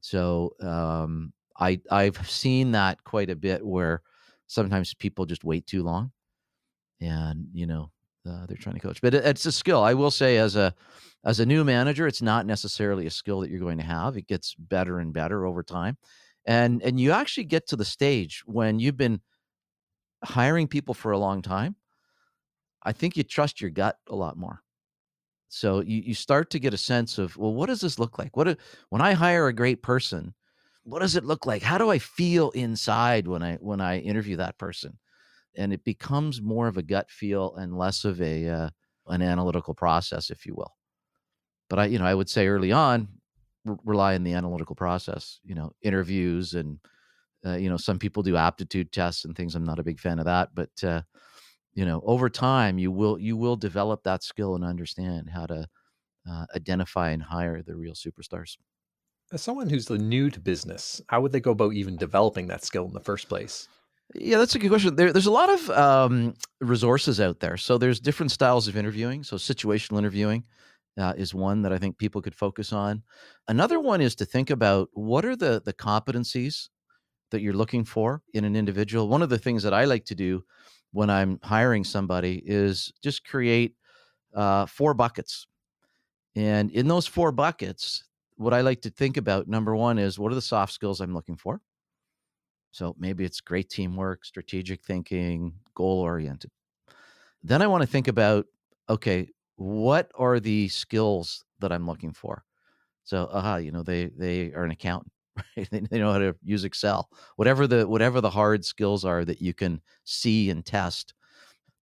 so 0.00 0.54
um, 0.60 1.32
i 1.58 1.80
i've 1.90 2.28
seen 2.28 2.72
that 2.72 3.02
quite 3.04 3.30
a 3.30 3.36
bit 3.36 3.64
where 3.64 4.02
sometimes 4.46 4.94
people 4.94 5.26
just 5.26 5.44
wait 5.44 5.66
too 5.66 5.82
long 5.82 6.10
and 7.00 7.46
you 7.52 7.66
know 7.66 7.90
uh, 8.28 8.44
they're 8.46 8.56
trying 8.58 8.74
to 8.74 8.80
coach. 8.82 9.00
But 9.00 9.14
it, 9.14 9.24
it's 9.24 9.46
a 9.46 9.52
skill. 9.52 9.82
I 9.82 9.94
will 9.94 10.10
say 10.10 10.36
as 10.36 10.54
a 10.54 10.74
as 11.24 11.40
a 11.40 11.46
new 11.46 11.64
manager 11.64 12.06
it's 12.06 12.20
not 12.20 12.44
necessarily 12.44 13.06
a 13.06 13.10
skill 13.10 13.40
that 13.40 13.50
you're 13.50 13.58
going 13.58 13.78
to 13.78 13.84
have. 13.84 14.18
It 14.18 14.26
gets 14.26 14.54
better 14.58 14.98
and 14.98 15.10
better 15.10 15.46
over 15.46 15.62
time. 15.62 15.96
And 16.44 16.82
and 16.82 17.00
you 17.00 17.12
actually 17.12 17.44
get 17.44 17.66
to 17.68 17.76
the 17.76 17.84
stage 17.84 18.42
when 18.44 18.78
you've 18.78 18.98
been 18.98 19.22
hiring 20.22 20.68
people 20.68 20.94
for 20.94 21.12
a 21.12 21.18
long 21.18 21.42
time 21.42 21.74
i 22.82 22.92
think 22.92 23.16
you 23.16 23.22
trust 23.22 23.60
your 23.60 23.70
gut 23.70 23.96
a 24.08 24.14
lot 24.14 24.36
more 24.36 24.62
so 25.50 25.80
you, 25.80 26.02
you 26.06 26.14
start 26.14 26.50
to 26.50 26.58
get 26.58 26.74
a 26.74 26.78
sense 26.78 27.18
of 27.18 27.36
well 27.36 27.52
what 27.54 27.66
does 27.66 27.82
this 27.82 27.98
look 27.98 28.18
like 28.18 28.36
what 28.36 28.58
when 28.88 29.02
i 29.02 29.12
hire 29.12 29.48
a 29.48 29.52
great 29.52 29.82
person 29.82 30.34
what 30.84 31.00
does 31.00 31.16
it 31.16 31.24
look 31.24 31.46
like 31.46 31.62
how 31.62 31.76
do 31.78 31.90
i 31.90 31.98
feel 31.98 32.50
inside 32.52 33.28
when 33.28 33.42
i 33.42 33.56
when 33.56 33.80
i 33.80 33.98
interview 33.98 34.36
that 34.36 34.58
person 34.58 34.98
and 35.56 35.72
it 35.72 35.84
becomes 35.84 36.40
more 36.40 36.68
of 36.68 36.78
a 36.78 36.82
gut 36.82 37.10
feel 37.10 37.54
and 37.56 37.76
less 37.76 38.04
of 38.04 38.20
a 38.22 38.48
uh, 38.48 38.70
an 39.08 39.22
analytical 39.22 39.74
process 39.74 40.30
if 40.30 40.46
you 40.46 40.54
will 40.54 40.74
but 41.70 41.78
I, 41.78 41.84
you 41.86 41.98
know, 41.98 42.04
I 42.04 42.14
would 42.14 42.28
say 42.28 42.48
early 42.48 42.72
on, 42.72 43.08
r- 43.66 43.78
rely 43.84 44.16
on 44.16 44.24
the 44.24 44.34
analytical 44.34 44.74
process. 44.74 45.38
You 45.44 45.54
know, 45.54 45.72
interviews 45.82 46.52
and 46.54 46.78
uh, 47.46 47.56
you 47.56 47.70
know, 47.70 47.78
some 47.78 47.98
people 47.98 48.22
do 48.22 48.36
aptitude 48.36 48.92
tests 48.92 49.24
and 49.24 49.34
things. 49.34 49.54
I'm 49.54 49.64
not 49.64 49.78
a 49.78 49.84
big 49.84 49.98
fan 49.98 50.18
of 50.18 50.26
that, 50.26 50.50
but 50.54 50.70
uh, 50.84 51.00
you 51.74 51.84
know, 51.84 52.02
over 52.04 52.28
time, 52.28 52.78
you 52.78 52.90
will 52.90 53.18
you 53.18 53.36
will 53.36 53.56
develop 53.56 54.02
that 54.04 54.22
skill 54.22 54.54
and 54.54 54.64
understand 54.64 55.30
how 55.30 55.46
to 55.46 55.66
uh, 56.28 56.46
identify 56.54 57.10
and 57.10 57.22
hire 57.22 57.62
the 57.62 57.76
real 57.76 57.94
superstars. 57.94 58.56
As 59.32 59.42
someone 59.42 59.68
who's 59.68 59.88
new 59.88 60.28
to 60.30 60.40
business, 60.40 61.00
how 61.08 61.20
would 61.20 61.32
they 61.32 61.40
go 61.40 61.52
about 61.52 61.74
even 61.74 61.96
developing 61.96 62.48
that 62.48 62.64
skill 62.64 62.86
in 62.86 62.92
the 62.92 63.00
first 63.00 63.28
place? 63.28 63.68
Yeah, 64.14 64.38
that's 64.38 64.56
a 64.56 64.58
good 64.58 64.70
question. 64.70 64.96
There, 64.96 65.12
there's 65.12 65.26
a 65.26 65.30
lot 65.30 65.50
of 65.50 65.70
um, 65.70 66.34
resources 66.60 67.20
out 67.20 67.38
there. 67.38 67.56
So 67.56 67.78
there's 67.78 68.00
different 68.00 68.32
styles 68.32 68.66
of 68.66 68.76
interviewing. 68.76 69.22
So 69.22 69.36
situational 69.36 69.98
interviewing, 69.98 70.44
uh, 70.98 71.14
is 71.16 71.34
one 71.34 71.62
that 71.62 71.72
I 71.72 71.78
think 71.78 71.96
people 71.96 72.20
could 72.20 72.34
focus 72.34 72.72
on. 72.72 73.02
Another 73.48 73.78
one 73.78 74.00
is 74.00 74.14
to 74.16 74.24
think 74.24 74.50
about 74.50 74.88
what 74.92 75.24
are 75.24 75.36
the 75.36 75.62
the 75.64 75.72
competencies 75.72 76.68
that 77.30 77.40
you're 77.40 77.54
looking 77.54 77.84
for 77.84 78.22
in 78.34 78.44
an 78.44 78.56
individual. 78.56 79.08
One 79.08 79.22
of 79.22 79.28
the 79.28 79.38
things 79.38 79.62
that 79.62 79.74
I 79.74 79.84
like 79.84 80.04
to 80.06 80.14
do 80.14 80.42
when 80.92 81.10
I'm 81.10 81.38
hiring 81.42 81.84
somebody 81.84 82.42
is 82.44 82.92
just 83.02 83.24
create 83.24 83.74
uh, 84.34 84.66
four 84.66 84.94
buckets, 84.94 85.46
and 86.36 86.70
in 86.70 86.88
those 86.88 87.06
four 87.06 87.32
buckets, 87.32 88.04
what 88.36 88.54
I 88.54 88.60
like 88.60 88.82
to 88.82 88.90
think 88.90 89.16
about 89.16 89.48
number 89.48 89.76
one 89.76 89.98
is 89.98 90.18
what 90.18 90.32
are 90.32 90.36
the 90.36 90.42
soft 90.42 90.72
skills 90.72 91.00
I'm 91.00 91.14
looking 91.14 91.36
for. 91.36 91.60
So 92.70 92.94
maybe 92.98 93.24
it's 93.24 93.40
great 93.40 93.68
teamwork, 93.68 94.24
strategic 94.24 94.84
thinking, 94.84 95.52
goal 95.74 96.00
oriented. 96.00 96.50
Then 97.42 97.62
I 97.62 97.66
want 97.66 97.82
to 97.82 97.88
think 97.88 98.08
about 98.08 98.46
okay, 98.88 99.28
what 99.56 100.10
are 100.16 100.40
the 100.40 100.68
skills 100.68 101.44
that 101.60 101.70
I'm 101.72 101.86
looking 101.86 102.12
for? 102.12 102.44
So, 103.04 103.28
aha, 103.32 103.56
you 103.56 103.72
know, 103.72 103.82
they 103.82 104.06
they 104.06 104.52
are 104.52 104.64
an 104.64 104.70
accountant, 104.70 105.12
right? 105.56 105.68
They, 105.70 105.98
know 105.98 106.12
how 106.12 106.18
to 106.18 106.36
use 106.42 106.64
Excel. 106.64 107.08
Whatever 107.36 107.66
the 107.66 107.86
whatever 107.86 108.20
the 108.20 108.30
hard 108.30 108.64
skills 108.64 109.04
are 109.04 109.24
that 109.24 109.40
you 109.40 109.54
can 109.54 109.80
see 110.04 110.50
and 110.50 110.64
test. 110.64 111.14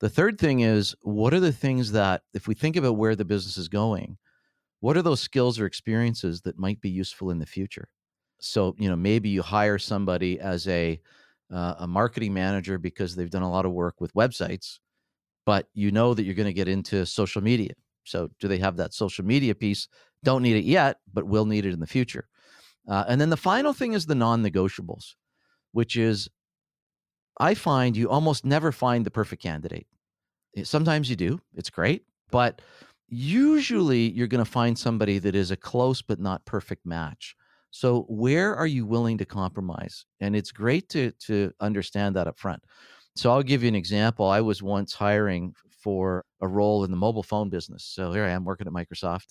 The 0.01 0.09
third 0.09 0.39
thing 0.39 0.61
is 0.61 0.95
what 1.03 1.35
are 1.35 1.41
the 1.41 1.53
things 1.53 1.93
that 1.93 2.23
if 2.33 2.47
we 2.47 2.55
think 2.55 2.77
about 2.77 2.97
where 2.97 3.17
the 3.17 3.25
business 3.25 3.57
is 3.57 3.69
going, 3.69 4.17
what 4.81 4.97
are 4.97 5.03
those 5.03 5.21
skills 5.21 5.59
or 5.59 5.67
experiences 5.67 6.41
that 6.43 6.59
might 6.59 6.81
be 6.81 6.91
useful 6.91 7.31
in 7.31 7.39
the 7.39 7.47
future? 7.47 7.89
So, 8.41 8.77
you 8.79 8.89
know, 8.89 8.97
maybe 8.97 9.29
you 9.29 9.43
hire 9.43 9.79
somebody 9.79 10.39
as 10.39 10.69
a 10.69 11.01
uh, 11.53 11.75
a 11.81 11.87
marketing 11.87 12.35
manager 12.35 12.79
because 12.79 13.17
they've 13.17 13.31
done 13.31 13.43
a 13.43 13.51
lot 13.51 13.65
of 13.65 13.73
work 13.73 14.01
with 14.01 14.15
websites 14.15 14.79
but 15.49 15.67
you 15.73 15.91
know 15.91 16.13
that 16.13 16.25
you're 16.25 16.35
going 16.35 16.45
to 16.45 16.53
get 16.53 16.69
into 16.69 17.07
social 17.07 17.41
media. 17.41 17.73
So, 18.05 18.29
do 18.39 18.49
they 18.49 18.59
have 18.59 18.77
that 18.77 18.93
social 18.93 19.25
media 19.25 19.55
piece? 19.55 19.89
Don't 20.23 20.43
need 20.43 20.57
it 20.57 20.67
yet, 20.67 20.99
but 21.15 21.27
will 21.27 21.47
need 21.47 21.65
it 21.65 21.73
in 21.73 21.81
the 21.81 21.87
future. 21.87 22.29
Uh, 22.89 23.05
and 23.07 23.21
then 23.21 23.31
the 23.31 23.37
final 23.37 23.73
thing 23.73 23.93
is 23.93 24.07
the 24.07 24.15
non 24.15 24.43
negotiables, 24.43 25.15
which 25.73 25.97
is 25.97 26.29
I 27.39 27.55
find 27.55 27.97
you 27.97 28.09
almost 28.09 28.45
never 28.45 28.73
find 28.73 29.05
the 29.05 29.11
perfect 29.11 29.43
candidate. 29.43 29.87
Eh, 30.57 30.65
sometimes 30.65 31.09
you 31.11 31.17
do, 31.17 31.41
it's 31.55 31.71
great, 31.71 32.05
but 32.31 32.61
usually 33.09 34.11
you're 34.11 34.27
going 34.27 34.45
to 34.45 34.51
find 34.51 34.79
somebody 34.79 35.19
that 35.19 35.35
is 35.35 35.51
a 35.51 35.57
close 35.57 36.03
but 36.03 36.19
not 36.19 36.45
perfect 36.45 36.85
match. 36.85 37.37
So 37.71 38.07
where 38.09 38.57
are 38.57 38.67
you 38.67 38.87
willing 38.87 39.19
to 39.19 39.25
compromise? 39.25 40.07
And 40.21 40.35
it's 40.35 40.53
great 40.53 40.89
to 40.91 41.13
to 41.27 41.53
understand 41.61 42.17
that 42.17 42.27
up 42.27 42.39
front. 42.39 42.63
So 43.15 43.31
I'll 43.31 43.43
give 43.43 43.63
you 43.63 43.69
an 43.69 43.75
example. 43.75 44.27
I 44.27 44.41
was 44.41 44.63
once 44.63 44.95
hiring 44.95 45.55
for 45.83 46.25
a 46.41 46.49
role 46.49 46.85
in 46.85 46.91
the 46.91 46.97
mobile 46.97 47.23
phone 47.23 47.51
business. 47.51 47.85
So 47.85 48.13
here 48.13 48.25
I 48.25 48.31
am 48.31 48.45
working 48.45 48.67
at 48.67 48.73
Microsoft. 48.73 49.27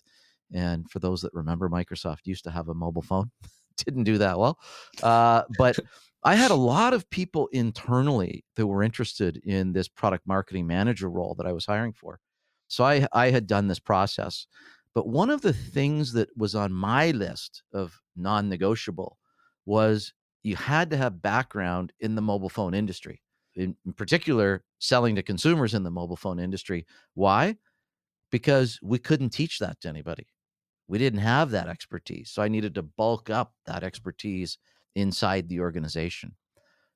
And 0.53 0.89
for 0.89 0.99
those 0.99 1.21
that 1.21 1.33
remember, 1.33 1.69
Microsoft 1.69 2.25
used 2.25 2.43
to 2.45 2.51
have 2.51 2.69
a 2.69 2.73
mobile 2.73 3.01
phone. 3.01 3.31
Didn't 3.85 4.05
do 4.05 4.17
that 4.17 4.39
well. 4.39 4.57
Uh, 5.03 5.43
but 5.57 5.77
I 6.23 6.35
had 6.35 6.51
a 6.51 6.55
lot 6.55 6.93
of 6.93 7.09
people 7.09 7.47
internally 7.51 8.43
that 8.55 8.65
were 8.65 8.83
interested 8.83 9.37
in 9.45 9.71
this 9.71 9.87
product 9.87 10.25
marketing 10.25 10.65
manager 10.67 11.09
role 11.09 11.35
that 11.35 11.45
I 11.45 11.51
was 11.51 11.65
hiring 11.65 11.93
for. 11.93 12.19
So 12.67 12.83
I, 12.83 13.07
I 13.13 13.29
had 13.29 13.47
done 13.47 13.67
this 13.67 13.79
process. 13.79 14.47
But 14.93 15.07
one 15.07 15.29
of 15.29 15.41
the 15.41 15.53
things 15.53 16.13
that 16.13 16.29
was 16.35 16.55
on 16.55 16.73
my 16.73 17.11
list 17.11 17.63
of 17.71 18.01
non 18.15 18.49
negotiable 18.49 19.17
was 19.65 20.13
you 20.43 20.55
had 20.55 20.89
to 20.89 20.97
have 20.97 21.21
background 21.21 21.93
in 21.99 22.15
the 22.15 22.21
mobile 22.21 22.49
phone 22.49 22.73
industry, 22.73 23.21
in, 23.55 23.75
in 23.85 23.93
particular, 23.93 24.63
selling 24.79 25.15
to 25.15 25.23
consumers 25.23 25.73
in 25.73 25.83
the 25.83 25.91
mobile 25.91 26.15
phone 26.15 26.39
industry. 26.39 26.85
Why? 27.13 27.57
Because 28.31 28.79
we 28.81 28.97
couldn't 28.97 29.29
teach 29.29 29.59
that 29.59 29.79
to 29.81 29.89
anybody. 29.89 30.27
We 30.87 30.97
didn't 30.97 31.19
have 31.19 31.51
that 31.51 31.67
expertise. 31.67 32.31
So 32.31 32.41
I 32.41 32.47
needed 32.47 32.75
to 32.75 32.81
bulk 32.81 33.29
up 33.29 33.53
that 33.65 33.83
expertise 33.83 34.57
inside 34.95 35.49
the 35.49 35.59
organization. 35.59 36.35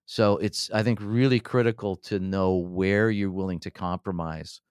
So 0.06 0.38
it's, 0.38 0.70
I 0.74 0.84
think, 0.84 1.00
really 1.02 1.40
critical 1.40 1.96
to 1.98 2.20
know 2.20 2.56
where 2.56 3.10
you're 3.10 3.32
willing 3.32 3.60
to 3.62 3.72
compromise 3.72 4.62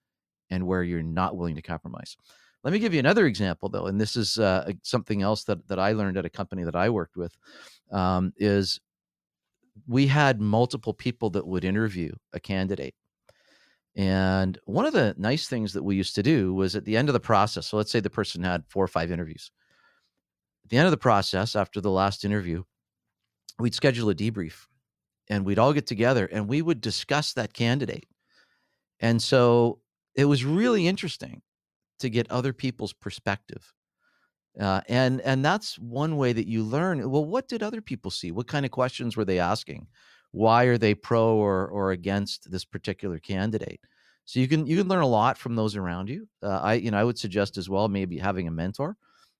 and 0.50 0.66
where 0.66 0.82
you're 0.82 1.02
not 1.02 1.36
willing 1.36 1.54
to 1.56 1.62
compromise. 1.62 2.16
Let 2.62 2.72
me 2.72 2.78
give 2.78 2.92
you 2.92 3.00
another 3.00 3.26
example, 3.26 3.68
though, 3.68 3.86
and 3.86 3.98
this 3.98 4.16
is 4.16 4.38
uh, 4.38 4.70
something 4.82 5.22
else 5.22 5.44
that 5.44 5.66
that 5.68 5.78
I 5.78 5.92
learned 5.92 6.18
at 6.18 6.26
a 6.26 6.30
company 6.30 6.64
that 6.64 6.76
I 6.76 6.90
worked 6.90 7.16
with. 7.16 7.34
Um, 7.90 8.32
is 8.36 8.80
we 9.86 10.06
had 10.06 10.40
multiple 10.40 10.92
people 10.92 11.30
that 11.30 11.46
would 11.46 11.64
interview 11.64 12.12
a 12.34 12.40
candidate, 12.40 12.94
and 13.96 14.58
one 14.64 14.86
of 14.86 14.92
the 14.92 15.14
nice 15.18 15.48
things 15.48 15.72
that 15.72 15.82
we 15.82 15.96
used 15.96 16.14
to 16.14 16.22
do 16.22 16.54
was 16.54 16.76
at 16.76 16.84
the 16.84 16.96
end 16.96 17.08
of 17.08 17.12
the 17.12 17.20
process. 17.20 17.66
So 17.66 17.76
let's 17.76 17.90
say 17.90 18.00
the 18.00 18.10
person 18.10 18.42
had 18.42 18.64
four 18.68 18.84
or 18.84 18.88
five 18.88 19.10
interviews. 19.10 19.50
At 20.64 20.70
the 20.70 20.76
end 20.76 20.86
of 20.86 20.92
the 20.92 20.96
process, 20.96 21.56
after 21.56 21.80
the 21.80 21.90
last 21.90 22.24
interview, 22.24 22.62
we'd 23.58 23.74
schedule 23.74 24.10
a 24.10 24.14
debrief, 24.14 24.66
and 25.28 25.44
we'd 25.44 25.58
all 25.58 25.72
get 25.72 25.86
together 25.86 26.26
and 26.26 26.48
we 26.48 26.60
would 26.60 26.80
discuss 26.80 27.32
that 27.32 27.54
candidate. 27.54 28.06
And 28.98 29.22
so 29.22 29.80
it 30.14 30.26
was 30.26 30.44
really 30.44 30.86
interesting 30.86 31.42
to 32.00 32.10
get 32.10 32.30
other 32.30 32.52
people's 32.52 32.92
perspective. 32.92 33.72
Uh, 34.58 34.80
and 34.88 35.20
and 35.20 35.44
that's 35.44 35.78
one 35.78 36.16
way 36.16 36.32
that 36.32 36.48
you 36.48 36.64
learn. 36.64 37.08
Well, 37.08 37.24
what 37.24 37.48
did 37.48 37.62
other 37.62 37.80
people 37.80 38.10
see? 38.10 38.32
What 38.32 38.48
kind 38.48 38.66
of 38.66 38.72
questions 38.72 39.16
were 39.16 39.24
they 39.24 39.38
asking? 39.38 39.86
Why 40.32 40.64
are 40.64 40.78
they 40.78 40.94
pro 40.94 41.36
or 41.36 41.66
or 41.68 41.92
against 41.92 42.50
this 42.50 42.64
particular 42.64 43.18
candidate? 43.18 43.80
So 44.24 44.40
you 44.40 44.48
can 44.48 44.66
you 44.66 44.76
can 44.76 44.88
learn 44.88 45.02
a 45.02 45.06
lot 45.06 45.38
from 45.38 45.56
those 45.56 45.76
around 45.76 46.08
you. 46.08 46.28
Uh, 46.42 46.60
I 46.62 46.74
you 46.74 46.90
know 46.90 46.98
I 46.98 47.04
would 47.04 47.18
suggest 47.18 47.58
as 47.58 47.68
well 47.68 47.88
maybe 47.88 48.18
having 48.18 48.46
a 48.48 48.52
mentor, 48.52 48.96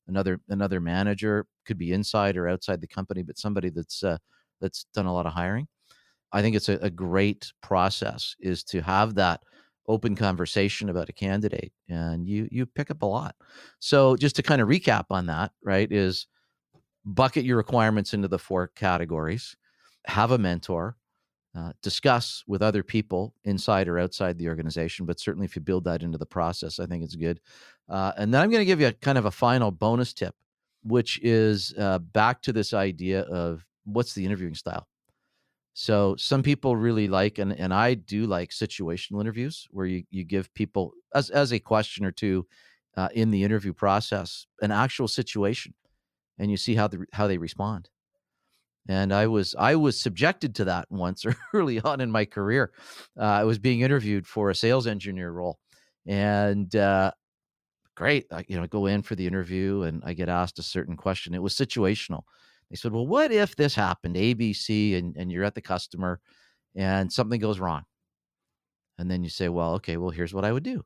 another 0.09 0.41
another 0.49 0.81
manager 0.81 1.47
could 1.65 1.79
be 1.79 1.93
inside 1.93 2.37
or 2.37 2.49
outside 2.49 2.81
the 2.81 2.89
company, 2.89 3.23
but 3.23 3.39
somebody 3.39 3.71
that's 3.71 4.03
uh, 4.03 4.19
that's 4.61 4.87
done 4.95 5.07
a 5.07 5.13
lot 5.13 5.27
of 5.27 5.33
hiring. 5.33 5.69
I 6.33 6.43
think 6.43 6.57
it's 6.57 6.69
a, 6.69 6.75
a 6.77 6.91
great 6.91 7.53
process 7.63 8.37
is 8.41 8.63
to 8.65 8.81
have 8.83 9.15
that 9.17 9.43
open 9.89 10.15
conversation 10.15 10.89
about 10.89 11.09
a 11.09 11.13
candidate 11.13 11.73
and 11.89 12.27
you 12.27 12.49
you 12.53 12.65
pick 12.65 12.91
up 12.93 13.03
a 13.03 13.07
lot 13.07 13.35
so 13.81 14.15
just 14.15 14.37
to 14.37 14.43
kind 14.43 14.61
of 14.61 14.69
recap 14.69 15.07
on 15.11 15.27
that 15.27 15.51
right 15.65 15.91
is 15.91 16.29
bucket 17.05 17.45
your 17.45 17.57
requirements 17.57 18.15
into 18.15 18.29
the 18.29 18.39
four 18.39 18.69
categories 18.69 19.57
have 20.07 20.31
a 20.31 20.39
mentor 20.39 20.97
uh, 21.57 21.73
discuss 21.83 22.45
with 22.47 22.63
other 22.63 22.83
people 22.83 23.35
inside 23.45 23.89
or 23.89 23.99
outside 23.99 24.39
the 24.39 24.49
organization 24.49 25.05
but 25.05 25.19
certainly 25.19 25.45
if 25.45 25.57
you 25.57 25.63
build 25.63 25.85
that 25.85 26.03
into 26.03 26.19
the 26.19 26.27
process 26.27 26.79
i 26.79 26.87
think 26.87 27.03
it's 27.03 27.17
good 27.17 27.41
uh, 27.89 28.13
and 28.17 28.33
then 28.33 28.41
i'm 28.41 28.51
going 28.51 28.61
to 28.61 28.67
give 28.67 28.81
you 28.81 28.87
a 28.87 28.93
kind 28.93 29.19
of 29.19 29.25
a 29.25 29.31
final 29.31 29.71
bonus 29.71 30.13
tip 30.13 30.35
which 30.83 31.21
is 31.23 31.75
uh, 31.79 31.99
back 31.99 32.41
to 32.41 32.53
this 32.53 32.73
idea 32.73 33.23
of 33.23 33.67
what's 33.85 34.15
the 34.15 34.25
interviewing 34.25 34.55
style 34.55 34.87
so 35.73 36.17
some 36.19 36.43
people 36.43 36.77
really 36.77 37.09
like, 37.09 37.39
and, 37.39 37.53
and 37.53 37.73
I 37.73 37.95
do 37.95 38.27
like 38.27 38.51
situational 38.51 39.21
interviews 39.21 39.69
where 39.71 39.87
you, 39.87 40.05
you 40.11 40.25
give 40.25 40.53
people 40.55 40.93
as, 41.15 41.31
as 41.31 41.53
a 41.53 41.59
question 41.59 42.05
or 42.05 42.13
two 42.13 42.47
uh, 42.97 43.09
in 43.15 43.31
the 43.31 43.45
interview 43.45 43.73
process, 43.73 44.47
an 44.61 44.73
actual 44.73 45.09
situation 45.09 45.75
and 46.39 46.51
you 46.51 46.57
see 46.57 46.75
how 46.75 46.89
the, 46.89 47.07
how 47.13 47.27
they 47.27 47.39
respond. 47.39 47.89
And 48.89 49.13
I 49.13 49.27
was, 49.27 49.55
I 49.59 49.77
was 49.77 50.01
subjected 50.01 50.55
to 50.57 50.65
that 50.65 50.87
once 50.91 51.25
early 51.55 51.81
on 51.81 52.01
in 52.01 52.11
my 52.11 52.25
career. 52.25 52.73
Uh, 53.19 53.25
I 53.25 53.45
was 53.45 53.59
being 53.59 53.81
interviewed 53.81 54.27
for 54.27 54.51
a 54.51 54.55
sales 54.55 54.87
engineer 54.87 55.31
role 55.31 55.59
and, 56.07 56.75
uh, 56.75 57.13
great. 57.95 58.27
I, 58.33 58.45
you 58.49 58.59
know, 58.59 58.67
go 58.67 58.87
in 58.87 59.03
for 59.03 59.15
the 59.15 59.27
interview 59.27 59.83
and 59.83 60.03
I 60.05 60.15
get 60.15 60.29
asked 60.29 60.59
a 60.59 60.63
certain 60.63 60.97
question. 60.97 61.35
It 61.35 61.43
was 61.43 61.55
situational 61.55 62.23
they 62.71 62.77
said, 62.77 62.93
well, 62.93 63.07
what 63.07 63.33
if 63.33 63.57
this 63.57 63.75
happened, 63.75 64.15
ABC, 64.15 64.97
and, 64.97 65.17
and 65.17 65.31
you're 65.31 65.45
at 65.45 65.57
the 65.57 65.61
customer 65.61 66.21
and 66.77 67.13
something 67.13 67.41
goes 67.41 67.59
wrong? 67.59 67.83
And 68.99 69.11
then 69.11 69.25
you 69.25 69.31
say, 69.31 69.49
well, 69.49 69.75
okay, 69.75 69.97
well, 69.97 70.11
here's 70.11 70.33
what 70.33 70.45
I 70.45 70.53
would 70.53 70.63
do. 70.63 70.85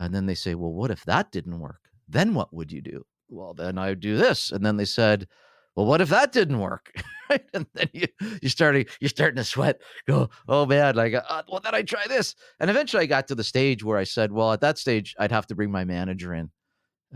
And 0.00 0.14
then 0.14 0.24
they 0.26 0.34
say, 0.34 0.54
well, 0.54 0.72
what 0.72 0.90
if 0.90 1.04
that 1.04 1.30
didn't 1.30 1.60
work? 1.60 1.80
Then 2.08 2.32
what 2.32 2.54
would 2.54 2.72
you 2.72 2.80
do? 2.80 3.04
Well, 3.28 3.52
then 3.52 3.76
I 3.76 3.90
would 3.90 4.00
do 4.00 4.16
this. 4.16 4.50
And 4.50 4.64
then 4.64 4.78
they 4.78 4.86
said, 4.86 5.26
well, 5.78 5.86
what 5.86 6.00
if 6.00 6.08
that 6.08 6.32
didn't 6.32 6.58
work? 6.58 6.90
and 7.54 7.64
then 7.74 7.88
you 7.92 8.06
you 8.42 8.48
starting 8.48 8.84
you're 8.98 9.08
starting 9.08 9.36
to 9.36 9.44
sweat. 9.44 9.80
Go, 10.08 10.28
oh 10.48 10.66
man, 10.66 10.96
like, 10.96 11.14
uh, 11.14 11.42
well, 11.48 11.60
then 11.62 11.72
I 11.72 11.82
try 11.82 12.04
this. 12.08 12.34
And 12.58 12.68
eventually, 12.68 13.04
I 13.04 13.06
got 13.06 13.28
to 13.28 13.36
the 13.36 13.44
stage 13.44 13.84
where 13.84 13.96
I 13.96 14.02
said, 14.02 14.32
well, 14.32 14.52
at 14.52 14.60
that 14.62 14.76
stage, 14.76 15.14
I'd 15.20 15.30
have 15.30 15.46
to 15.46 15.54
bring 15.54 15.70
my 15.70 15.84
manager 15.84 16.34
in, 16.34 16.50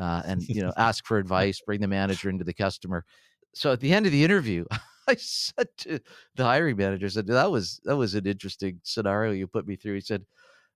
uh, 0.00 0.22
and 0.24 0.42
you 0.42 0.62
know, 0.62 0.72
ask 0.76 1.04
for 1.04 1.18
advice, 1.18 1.60
bring 1.66 1.80
the 1.80 1.88
manager 1.88 2.30
into 2.30 2.44
the 2.44 2.54
customer, 2.54 3.04
so 3.52 3.72
at 3.72 3.80
the 3.80 3.92
end 3.92 4.06
of 4.06 4.12
the 4.12 4.22
interview, 4.22 4.64
I 5.08 5.16
said 5.16 5.66
to 5.78 5.98
the 6.36 6.44
hiring 6.44 6.76
manager, 6.76 7.08
said 7.08 7.26
that 7.26 7.50
was 7.50 7.80
that 7.82 7.96
was 7.96 8.14
an 8.14 8.28
interesting 8.28 8.78
scenario 8.84 9.32
you 9.32 9.48
put 9.48 9.66
me 9.66 9.74
through. 9.74 9.94
He 9.94 10.00
said, 10.02 10.24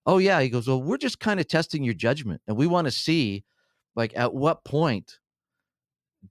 "Oh 0.05 0.17
yeah," 0.17 0.41
he 0.41 0.49
goes, 0.49 0.67
"Well, 0.67 0.83
we're 0.83 0.97
just 0.97 1.21
kind 1.21 1.39
of 1.39 1.47
testing 1.47 1.85
your 1.85 1.93
judgment, 1.93 2.41
and 2.49 2.57
we 2.57 2.67
want 2.67 2.83
to 2.83 2.91
see, 2.91 3.45
like, 3.95 4.11
at 4.17 4.33
what 4.33 4.65
point 4.65 5.19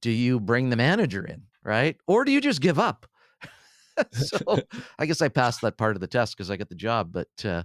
do 0.00 0.10
you 0.10 0.40
bring 0.40 0.70
the 0.70 0.76
manager 0.76 1.24
in, 1.24 1.42
right, 1.62 1.96
or 2.06 2.24
do 2.24 2.32
you 2.32 2.40
just 2.40 2.60
give 2.60 2.78
up?" 2.78 3.06
so 4.12 4.60
I 4.98 5.06
guess 5.06 5.22
I 5.22 5.28
passed 5.28 5.60
that 5.62 5.76
part 5.76 5.96
of 5.96 6.00
the 6.00 6.06
test 6.06 6.36
because 6.36 6.50
I 6.50 6.56
got 6.56 6.68
the 6.68 6.74
job, 6.74 7.12
but. 7.12 7.28
Uh, 7.44 7.62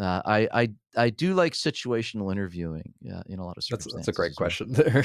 uh, 0.00 0.22
I, 0.24 0.48
I 0.54 0.68
I 0.96 1.10
do 1.10 1.34
like 1.34 1.52
situational 1.52 2.32
interviewing. 2.32 2.94
Yeah, 3.02 3.20
in 3.26 3.38
a 3.38 3.44
lot 3.44 3.58
of 3.58 3.62
circumstances. 3.62 3.92
That's, 3.92 4.06
that's 4.06 4.16
a 4.16 4.18
great 4.18 4.34
question 4.36 4.72
there. 4.72 5.04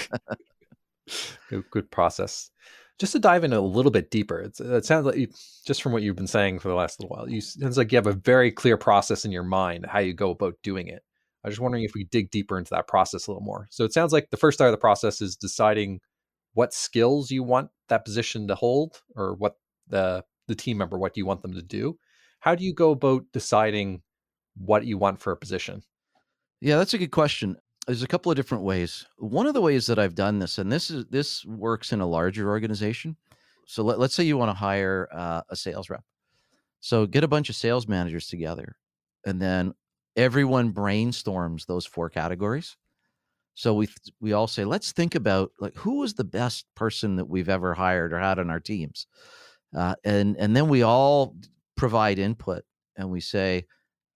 good, 1.49 1.69
good 1.71 1.91
process 1.91 2.49
just 2.99 3.11
to 3.11 3.19
dive 3.19 3.43
in 3.43 3.53
a 3.53 3.61
little 3.61 3.91
bit 3.91 4.09
deeper, 4.09 4.41
it 4.41 4.85
sounds 4.85 5.05
like 5.05 5.17
you, 5.17 5.27
just 5.65 5.83
from 5.83 5.91
what 5.91 6.01
you've 6.01 6.15
been 6.15 6.25
saying 6.25 6.59
for 6.59 6.67
the 6.67 6.73
last 6.73 6.99
little 6.99 7.15
while, 7.15 7.29
you 7.29 7.41
sounds 7.41 7.77
like 7.77 7.91
you 7.91 7.97
have 7.97 8.07
a 8.07 8.13
very 8.13 8.51
clear 8.51 8.77
process 8.77 9.23
in 9.23 9.31
your 9.31 9.43
mind 9.43 9.85
how 9.87 9.99
you 9.99 10.13
go 10.13 10.31
about 10.31 10.55
doing 10.63 10.87
it. 10.87 11.03
I 11.43 11.47
was 11.47 11.55
just 11.55 11.61
wondering 11.61 11.83
if 11.83 11.93
we 11.93 12.05
dig 12.05 12.31
deeper 12.31 12.57
into 12.57 12.71
that 12.71 12.87
process 12.87 13.27
a 13.27 13.31
little 13.31 13.43
more. 13.43 13.67
So 13.69 13.85
it 13.85 13.93
sounds 13.93 14.11
like 14.11 14.29
the 14.31 14.37
first 14.37 14.57
part 14.57 14.69
of 14.69 14.73
the 14.73 14.79
process 14.79 15.21
is 15.21 15.35
deciding 15.35 15.99
what 16.57 16.73
skills 16.73 17.29
you 17.29 17.43
want 17.43 17.69
that 17.87 18.03
position 18.03 18.47
to 18.47 18.55
hold, 18.55 19.01
or 19.15 19.35
what 19.35 19.57
the 19.87 20.23
the 20.47 20.55
team 20.55 20.77
member 20.77 20.97
what 20.97 21.13
do 21.13 21.19
you 21.19 21.25
want 21.25 21.41
them 21.41 21.53
to 21.53 21.61
do. 21.61 21.97
How 22.39 22.55
do 22.55 22.63
you 22.63 22.73
go 22.73 22.91
about 22.91 23.25
deciding 23.31 24.01
what 24.55 24.85
you 24.85 24.97
want 24.97 25.19
for 25.19 25.31
a 25.31 25.37
position? 25.37 25.83
Yeah, 26.61 26.77
that's 26.77 26.93
a 26.93 26.97
good 26.97 27.11
question 27.11 27.57
there's 27.87 28.03
a 28.03 28.07
couple 28.07 28.31
of 28.31 28.35
different 28.35 28.65
ways. 28.65 29.05
One 29.17 29.47
of 29.47 29.53
the 29.53 29.61
ways 29.61 29.87
that 29.87 29.97
I've 29.97 30.13
done 30.13 30.39
this, 30.39 30.57
and 30.57 30.71
this 30.71 30.91
is 30.91 31.05
this 31.05 31.45
works 31.45 31.93
in 31.93 32.01
a 32.01 32.05
larger 32.05 32.49
organization. 32.49 33.15
So 33.65 33.81
let, 33.83 33.99
us 33.99 34.13
say 34.13 34.23
you 34.23 34.37
want 34.37 34.49
to 34.49 34.57
hire 34.57 35.07
uh, 35.11 35.41
a 35.49 35.55
sales 35.55 35.89
rep. 35.89 36.03
So 36.79 37.05
get 37.05 37.23
a 37.23 37.29
bunch 37.29 37.49
of 37.49 37.55
sales 37.55 37.87
managers 37.87 38.27
together, 38.27 38.75
and 39.25 39.41
then 39.41 39.73
everyone 40.15 40.73
brainstorms 40.73 41.65
those 41.65 41.85
four 41.85 42.09
categories. 42.09 42.75
So 43.57 43.73
we 43.73 43.89
we 44.21 44.33
all 44.33 44.45
say, 44.47 44.65
let's 44.65 44.91
think 44.91 45.15
about 45.15 45.51
like 45.59 45.75
who 45.75 45.97
was 45.99 46.13
the 46.13 46.23
best 46.23 46.67
person 46.75 47.15
that 47.15 47.25
we've 47.25 47.49
ever 47.49 47.73
hired 47.73 48.13
or 48.13 48.19
had 48.19 48.37
on 48.37 48.51
our 48.51 48.59
teams, 48.59 49.07
uh, 49.75 49.95
and 50.03 50.37
and 50.37 50.55
then 50.55 50.69
we 50.69 50.83
all 50.83 51.35
provide 51.75 52.19
input, 52.19 52.63
and 52.97 53.09
we 53.09 53.19
say, 53.19 53.65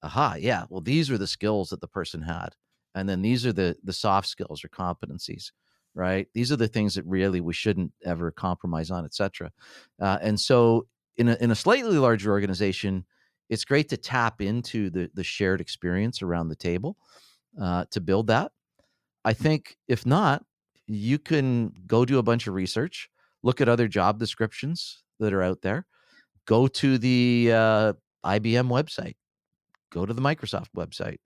aha, 0.03 0.35
yeah, 0.39 0.65
well 0.69 0.81
these 0.81 1.09
are 1.09 1.17
the 1.17 1.25
skills 1.27 1.69
that 1.69 1.81
the 1.81 1.87
person 1.87 2.21
had. 2.21 2.49
And 2.93 3.09
then 3.09 3.23
these 3.23 3.43
are 3.47 3.53
the 3.53 3.75
the 3.83 3.93
soft 3.93 4.27
skills 4.27 4.63
or 4.63 4.69
competencies 4.69 5.51
right? 5.93 6.27
These 6.33 6.53
are 6.53 6.55
the 6.57 6.69
things 6.69 6.95
that 6.95 7.05
really 7.05 7.41
we 7.41 7.53
shouldn't 7.53 7.91
ever 8.05 8.31
compromise 8.31 8.91
on 8.91 9.05
etc 9.05 9.51
uh, 10.01 10.19
and 10.21 10.39
so 10.39 10.87
in 11.17 11.29
a, 11.29 11.37
in 11.41 11.51
a 11.51 11.55
slightly 11.55 11.97
larger 11.97 12.31
organization 12.31 13.05
it's 13.49 13.65
great 13.65 13.89
to 13.89 13.97
tap 13.97 14.41
into 14.41 14.89
the 14.89 15.09
the 15.15 15.23
shared 15.23 15.59
experience 15.61 16.21
around 16.21 16.47
the 16.47 16.55
table 16.55 16.95
uh, 17.61 17.85
to 17.91 17.99
build 17.99 18.27
that 18.27 18.51
i 19.25 19.33
think 19.33 19.77
if 19.87 20.05
not 20.05 20.43
you 20.87 21.17
can 21.17 21.71
go 21.87 22.05
do 22.05 22.19
a 22.19 22.23
bunch 22.23 22.47
of 22.47 22.53
research 22.53 23.09
look 23.43 23.61
at 23.61 23.69
other 23.69 23.87
job 23.87 24.19
descriptions 24.19 25.03
that 25.19 25.33
are 25.33 25.43
out 25.43 25.61
there 25.61 25.85
go 26.45 26.67
to 26.67 26.97
the 26.97 27.49
uh, 27.53 27.93
ibm 28.25 28.67
website 28.69 29.15
go 29.91 30.05
to 30.05 30.13
the 30.13 30.21
microsoft 30.21 30.69
website 30.75 31.17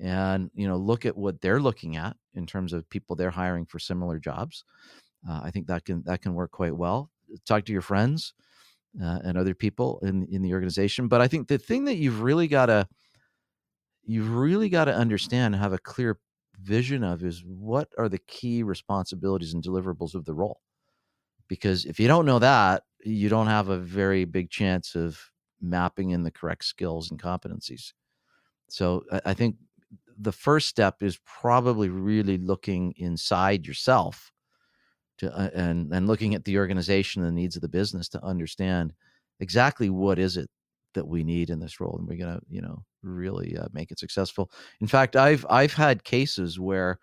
and 0.00 0.50
you 0.54 0.68
know 0.68 0.76
look 0.76 1.06
at 1.06 1.16
what 1.16 1.40
they're 1.40 1.60
looking 1.60 1.96
at 1.96 2.16
in 2.34 2.46
terms 2.46 2.72
of 2.72 2.88
people 2.90 3.16
they're 3.16 3.30
hiring 3.30 3.64
for 3.66 3.78
similar 3.78 4.18
jobs. 4.18 4.64
Uh, 5.28 5.40
i 5.42 5.50
think 5.50 5.66
that 5.66 5.84
can 5.84 6.02
that 6.04 6.22
can 6.22 6.34
work 6.34 6.50
quite 6.50 6.76
well. 6.76 7.10
Talk 7.46 7.64
to 7.64 7.72
your 7.72 7.82
friends 7.82 8.34
uh, 9.02 9.18
and 9.24 9.36
other 9.36 9.54
people 9.54 9.98
in 10.02 10.26
in 10.30 10.42
the 10.42 10.52
organization 10.52 11.08
but 11.08 11.20
i 11.20 11.28
think 11.28 11.48
the 11.48 11.58
thing 11.58 11.84
that 11.84 11.96
you've 11.96 12.22
really 12.22 12.46
got 12.48 12.66
to 12.66 12.86
you've 14.04 14.30
really 14.30 14.68
got 14.68 14.84
to 14.84 14.94
understand 14.94 15.54
and 15.54 15.62
have 15.62 15.72
a 15.72 15.78
clear 15.78 16.18
vision 16.66 17.04
of 17.04 17.22
is 17.22 17.42
what 17.46 17.88
are 17.96 18.08
the 18.08 18.18
key 18.18 18.62
responsibilities 18.62 19.54
and 19.54 19.62
deliverables 19.62 20.14
of 20.14 20.24
the 20.24 20.34
role? 20.34 20.60
Because 21.48 21.84
if 21.84 22.00
you 22.00 22.08
don't 22.08 22.26
know 22.26 22.40
that 22.40 22.82
you 23.04 23.28
don't 23.28 23.46
have 23.46 23.68
a 23.68 23.78
very 23.78 24.24
big 24.24 24.50
chance 24.50 24.96
of 24.96 25.18
mapping 25.60 26.10
in 26.10 26.22
the 26.22 26.30
correct 26.30 26.64
skills 26.64 27.10
and 27.10 27.22
competencies. 27.22 27.92
So 28.68 29.04
I 29.24 29.32
think 29.32 29.56
the 30.18 30.32
first 30.32 30.68
step 30.68 31.02
is 31.02 31.18
probably 31.24 31.88
really 31.88 32.38
looking 32.38 32.94
inside 32.96 33.66
yourself 33.66 34.32
to 35.18 35.32
uh, 35.34 35.50
and 35.54 35.92
and 35.92 36.06
looking 36.06 36.34
at 36.34 36.44
the 36.44 36.58
organization 36.58 37.22
and 37.22 37.30
the 37.30 37.40
needs 37.40 37.56
of 37.56 37.62
the 37.62 37.68
business 37.68 38.08
to 38.08 38.24
understand 38.24 38.92
exactly 39.40 39.88
what 39.88 40.18
is 40.18 40.36
it 40.36 40.50
that 40.94 41.06
we 41.06 41.22
need 41.22 41.50
in 41.50 41.60
this 41.60 41.80
role 41.80 41.96
and 41.98 42.08
we're 42.08 42.16
going 42.18 42.34
to 42.34 42.40
you 42.48 42.60
know 42.60 42.82
really 43.06 43.56
uh, 43.56 43.66
make 43.72 43.90
it 43.90 43.98
successful 43.98 44.50
in 44.80 44.86
fact 44.86 45.16
i've 45.16 45.46
i've 45.50 45.72
had 45.74 46.04
cases 46.04 46.58
where 46.58 46.98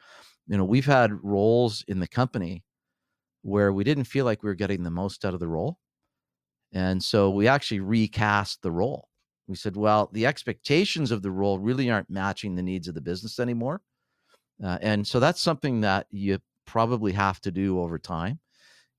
you 0.48 0.58
know 0.58 0.66
we've 0.66 0.86
had 0.86 1.12
roles 1.24 1.84
in 1.88 2.00
the 2.00 2.08
company 2.08 2.64
where 3.42 3.74
we 3.74 3.84
didn't 3.84 4.06
feel 4.06 4.26
like 4.26 4.44
we 4.44 4.50
were 4.50 4.56
getting 4.56 4.84
the 4.84 4.92
most 4.92 5.26
out 5.26 5.34
of 5.34 5.40
the 5.40 5.48
role 5.48 5.78
and 6.74 7.04
so 7.04 7.30
we 7.30 7.48
actually 7.48 7.80
recast 7.80 8.62
the 8.62 8.72
role 8.72 9.08
we 9.48 9.56
said, 9.56 9.76
well, 9.76 10.10
the 10.14 10.26
expectations 10.26 11.12
of 11.12 11.22
the 11.22 11.32
role 11.32 11.60
really 11.60 11.90
aren't 11.90 12.10
matching 12.10 12.56
the 12.56 12.64
needs 12.64 12.88
of 12.88 12.96
the 12.96 13.02
business 13.02 13.40
anymore. 13.40 13.82
Uh, 14.64 14.78
and 14.82 15.06
so 15.06 15.20
that's 15.20 15.42
something 15.42 15.82
that 15.82 16.08
you 16.12 16.40
probably 16.66 17.12
have 17.12 17.42
to 17.42 17.52
do 17.52 17.80
over 17.80 18.00
time 18.00 18.40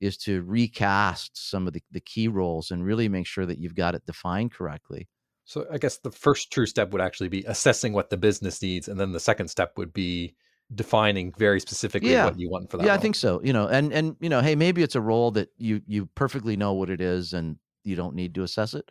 is 0.01 0.17
to 0.19 0.43
recast 0.43 1.51
some 1.51 1.67
of 1.67 1.73
the, 1.73 1.83
the 1.93 2.01
key 2.01 2.29
roles 2.29 2.71
and 2.71 2.85
really 2.85 3.09
make 3.09 3.27
sure 3.27 3.47
that 3.47 3.59
you've 3.59 3.75
got 3.75 3.95
it 3.95 4.05
defined 4.07 4.53
correctly. 4.53 5.09
So 5.44 5.66
I 5.70 5.78
guess 5.78 5.98
the 5.98 6.11
first 6.11 6.52
true 6.52 6.66
step 6.66 6.90
would 6.92 7.02
actually 7.02 7.28
be 7.28 7.44
assessing 7.46 7.92
what 7.92 8.11
the 8.11 8.16
business 8.16 8.62
needs. 8.62 8.88
And 8.88 8.98
then 8.98 9.12
the 9.12 9.20
second 9.20 9.48
step 9.48 9.76
would 9.76 9.92
be 9.92 10.35
defining 10.74 11.33
very 11.37 11.61
specifically 11.61 12.12
yeah. 12.12 12.24
what 12.24 12.38
you 12.38 12.50
want 12.50 12.70
for 12.70 12.78
that. 12.78 12.85
Yeah, 12.85 12.90
role. 12.90 12.98
I 12.98 13.02
think 13.02 13.14
so. 13.14 13.40
You 13.44 13.52
know, 13.52 13.68
and 13.68 13.92
and 13.92 14.16
you 14.20 14.28
know, 14.28 14.40
hey, 14.40 14.54
maybe 14.54 14.83
it's 14.83 14.94
a 14.94 15.00
role 15.00 15.30
that 15.33 15.50
you 15.59 15.83
you 15.87 16.07
perfectly 16.14 16.57
know 16.57 16.72
what 16.72 16.90
it 16.90 17.00
is 17.00 17.35
and 17.35 17.59
you 17.83 17.96
don't 17.96 18.14
need 18.14 18.35
to 18.35 18.42
assess 18.42 18.72
it 18.74 18.90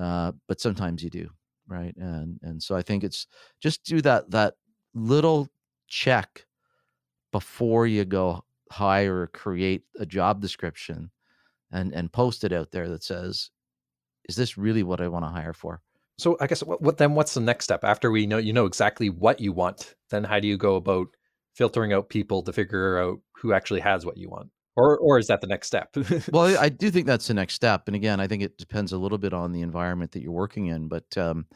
uh, 0.00 0.32
but 0.48 0.60
sometimes 0.60 1.02
you 1.02 1.10
do, 1.10 1.28
right? 1.66 1.94
And 1.96 2.38
and 2.42 2.62
so 2.62 2.74
I 2.74 2.82
think 2.82 3.04
it's 3.04 3.26
just 3.60 3.84
do 3.84 4.00
that 4.02 4.30
that 4.30 4.54
little 4.94 5.48
check 5.88 6.46
before 7.30 7.86
you 7.86 8.04
go 8.04 8.44
hire 8.70 9.22
or 9.22 9.26
create 9.28 9.84
a 9.98 10.06
job 10.06 10.40
description 10.40 11.10
and 11.70 11.92
and 11.92 12.12
post 12.12 12.44
it 12.44 12.52
out 12.52 12.70
there 12.70 12.88
that 12.88 13.04
says 13.04 13.50
is 14.28 14.36
this 14.36 14.56
really 14.56 14.82
what 14.82 15.00
i 15.00 15.08
want 15.08 15.24
to 15.24 15.30
hire 15.30 15.52
for? 15.52 15.80
So 16.18 16.36
i 16.40 16.46
guess 16.46 16.62
what, 16.62 16.82
what, 16.82 16.98
then 16.98 17.14
what's 17.14 17.34
the 17.34 17.40
next 17.40 17.64
step? 17.64 17.84
After 17.84 18.10
we 18.10 18.26
know 18.26 18.38
you 18.38 18.52
know 18.52 18.66
exactly 18.66 19.10
what 19.10 19.40
you 19.40 19.52
want 19.52 19.94
then 20.10 20.24
how 20.24 20.40
do 20.40 20.48
you 20.48 20.56
go 20.56 20.76
about 20.76 21.08
filtering 21.54 21.92
out 21.92 22.08
people 22.08 22.42
to 22.42 22.52
figure 22.52 22.98
out 22.98 23.18
who 23.36 23.52
actually 23.52 23.80
has 23.80 24.06
what 24.06 24.16
you 24.16 24.28
want? 24.28 24.50
Or 24.76 24.96
or 24.98 25.18
is 25.18 25.26
that 25.26 25.40
the 25.40 25.46
next 25.46 25.66
step? 25.66 25.94
Well 26.32 26.56
i 26.58 26.68
do 26.82 26.90
think 26.90 27.06
that's 27.06 27.26
the 27.26 27.34
next 27.34 27.54
step 27.54 27.88
and 27.88 27.96
again 27.96 28.20
i 28.20 28.26
think 28.26 28.42
it 28.42 28.58
depends 28.58 28.92
a 28.92 28.98
little 28.98 29.18
bit 29.18 29.32
on 29.32 29.52
the 29.52 29.62
environment 29.62 30.12
that 30.12 30.22
you're 30.22 30.32
working 30.32 30.66
in 30.66 30.88
but 30.88 31.16
um, 31.16 31.46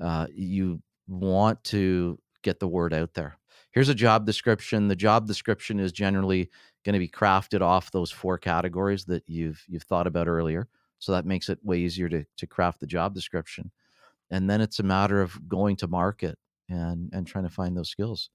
uh, 0.00 0.26
you 0.32 0.80
want 1.08 1.62
to 1.64 2.18
get 2.42 2.60
the 2.60 2.68
word 2.68 2.94
out 2.94 3.14
there. 3.14 3.36
Here's 3.72 3.88
a 3.88 3.94
job 3.94 4.26
description. 4.26 4.88
The 4.88 4.96
job 4.96 5.26
description 5.26 5.78
is 5.78 5.92
generally 5.92 6.50
going 6.84 6.94
to 6.94 6.98
be 6.98 7.08
crafted 7.08 7.60
off 7.60 7.90
those 7.90 8.10
four 8.10 8.38
categories 8.38 9.04
that 9.06 9.22
you've 9.26 9.62
you've 9.68 9.82
thought 9.82 10.06
about 10.06 10.28
earlier 10.28 10.68
so 11.00 11.10
that 11.12 11.26
makes 11.26 11.48
it 11.48 11.58
way 11.62 11.78
easier 11.78 12.08
to 12.08 12.24
to 12.36 12.46
craft 12.46 12.78
the 12.78 12.86
job 12.86 13.14
description 13.14 13.72
and 14.30 14.48
then 14.48 14.60
it's 14.60 14.78
a 14.78 14.84
matter 14.84 15.20
of 15.20 15.48
going 15.48 15.74
to 15.74 15.88
market 15.88 16.38
and 16.68 17.10
and 17.12 17.26
trying 17.26 17.44
to 17.44 17.50
find 17.50 17.76
those 17.76 17.90
skills 17.90 18.30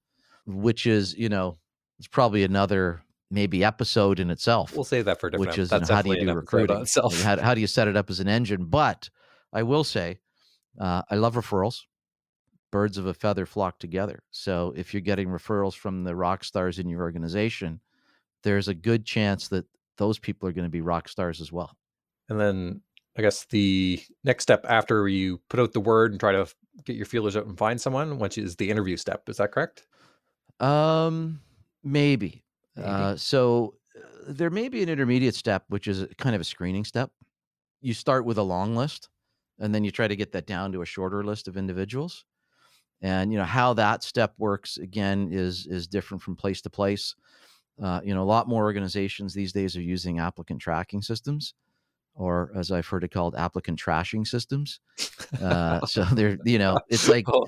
which 0.46 0.86
is 0.86 1.14
you 1.14 1.30
know 1.30 1.56
it's 1.98 2.08
probably 2.08 2.44
another 2.44 3.02
maybe 3.30 3.64
episode 3.64 4.20
in 4.20 4.30
itself. 4.30 4.74
We'll 4.74 4.84
say 4.84 5.02
that 5.02 5.20
for 5.20 5.30
different. 5.30 5.48
Which 5.48 5.58
is 5.58 5.72
you 5.72 5.80
know, 5.80 5.86
how 5.88 6.02
do 6.02 6.10
you 6.10 6.20
do 6.20 6.32
recruiting? 6.32 6.80
Itself. 6.80 7.20
How, 7.22 7.40
how, 7.40 7.54
do 7.54 7.60
you 7.60 7.66
set 7.66 7.88
it 7.88 7.96
up 7.96 8.10
as 8.10 8.20
an 8.20 8.28
engine? 8.28 8.66
But 8.66 9.08
I 9.52 9.62
will 9.62 9.84
say, 9.84 10.18
uh, 10.78 11.02
I 11.10 11.16
love 11.16 11.34
referrals. 11.34 11.82
Birds 12.70 12.98
of 12.98 13.06
a 13.06 13.14
feather 13.14 13.46
flock 13.46 13.78
together. 13.78 14.22
So 14.30 14.74
if 14.76 14.92
you're 14.92 15.00
getting 15.00 15.28
referrals 15.28 15.74
from 15.74 16.04
the 16.04 16.14
rock 16.14 16.44
stars 16.44 16.78
in 16.78 16.88
your 16.88 17.00
organization, 17.00 17.80
there's 18.42 18.68
a 18.68 18.74
good 18.74 19.04
chance 19.06 19.48
that 19.48 19.64
those 19.96 20.18
people 20.18 20.48
are 20.48 20.52
going 20.52 20.66
to 20.66 20.70
be 20.70 20.82
rock 20.82 21.08
stars 21.08 21.40
as 21.40 21.50
well. 21.50 21.76
And 22.28 22.40
then 22.40 22.80
I 23.16 23.22
guess 23.22 23.44
the 23.46 24.02
next 24.24 24.42
step 24.42 24.64
after 24.68 25.08
you 25.08 25.40
put 25.48 25.60
out 25.60 25.72
the 25.72 25.80
word 25.80 26.10
and 26.10 26.20
try 26.20 26.32
to 26.32 26.46
get 26.84 26.96
your 26.96 27.06
feelers 27.06 27.36
out 27.36 27.46
and 27.46 27.56
find 27.56 27.80
someone, 27.80 28.18
which 28.18 28.36
is 28.38 28.56
the 28.56 28.68
interview 28.68 28.96
step. 28.96 29.28
Is 29.28 29.36
that 29.38 29.52
correct? 29.52 29.86
Um, 30.60 31.40
maybe 31.82 32.44
uh, 32.82 33.16
so 33.16 33.74
uh, 33.96 34.00
there 34.28 34.50
may 34.50 34.68
be 34.68 34.82
an 34.82 34.88
intermediate 34.88 35.34
step, 35.34 35.64
which 35.68 35.88
is 35.88 36.06
kind 36.18 36.34
of 36.34 36.40
a 36.40 36.44
screening 36.44 36.84
step. 36.84 37.10
You 37.80 37.94
start 37.94 38.24
with 38.24 38.38
a 38.38 38.42
long 38.42 38.76
list, 38.76 39.08
and 39.58 39.74
then 39.74 39.84
you 39.84 39.90
try 39.90 40.08
to 40.08 40.16
get 40.16 40.32
that 40.32 40.46
down 40.46 40.72
to 40.72 40.82
a 40.82 40.86
shorter 40.86 41.24
list 41.24 41.48
of 41.48 41.56
individuals. 41.56 42.24
And 43.02 43.30
you 43.30 43.38
know 43.38 43.44
how 43.44 43.74
that 43.74 44.02
step 44.02 44.34
works 44.38 44.78
again 44.78 45.28
is 45.30 45.66
is 45.66 45.86
different 45.86 46.22
from 46.22 46.36
place 46.36 46.62
to 46.62 46.70
place. 46.70 47.14
Uh, 47.82 48.00
you 48.02 48.14
know, 48.14 48.22
a 48.22 48.24
lot 48.24 48.48
more 48.48 48.64
organizations 48.64 49.34
these 49.34 49.52
days 49.52 49.76
are 49.76 49.82
using 49.82 50.18
applicant 50.18 50.60
tracking 50.60 51.02
systems, 51.02 51.52
or 52.16 52.50
as 52.54 52.72
I've 52.72 52.86
heard 52.86 53.04
it 53.04 53.12
called, 53.12 53.36
applicant 53.36 53.78
trashing 53.78 54.26
systems. 54.26 54.80
Uh, 55.40 55.84
so 55.86 56.04
they're, 56.04 56.38
you 56.44 56.58
know, 56.58 56.78
it's 56.88 57.08
like 57.08 57.26
oh. 57.28 57.46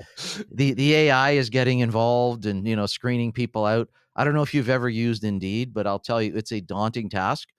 the 0.51 0.73
the 0.73 0.93
AI 0.93 1.31
is 1.31 1.49
getting 1.49 1.79
involved 1.79 2.45
and 2.45 2.67
you 2.67 2.75
know 2.75 2.85
screening 2.85 3.31
people 3.31 3.65
out. 3.65 3.89
I 4.15 4.23
don't 4.23 4.33
know 4.33 4.43
if 4.43 4.53
you've 4.53 4.69
ever 4.69 4.89
used 4.89 5.23
Indeed, 5.23 5.73
but 5.73 5.87
I'll 5.87 5.99
tell 5.99 6.21
you, 6.21 6.35
it's 6.35 6.51
a 6.51 6.61
daunting 6.61 7.09
task 7.09 7.49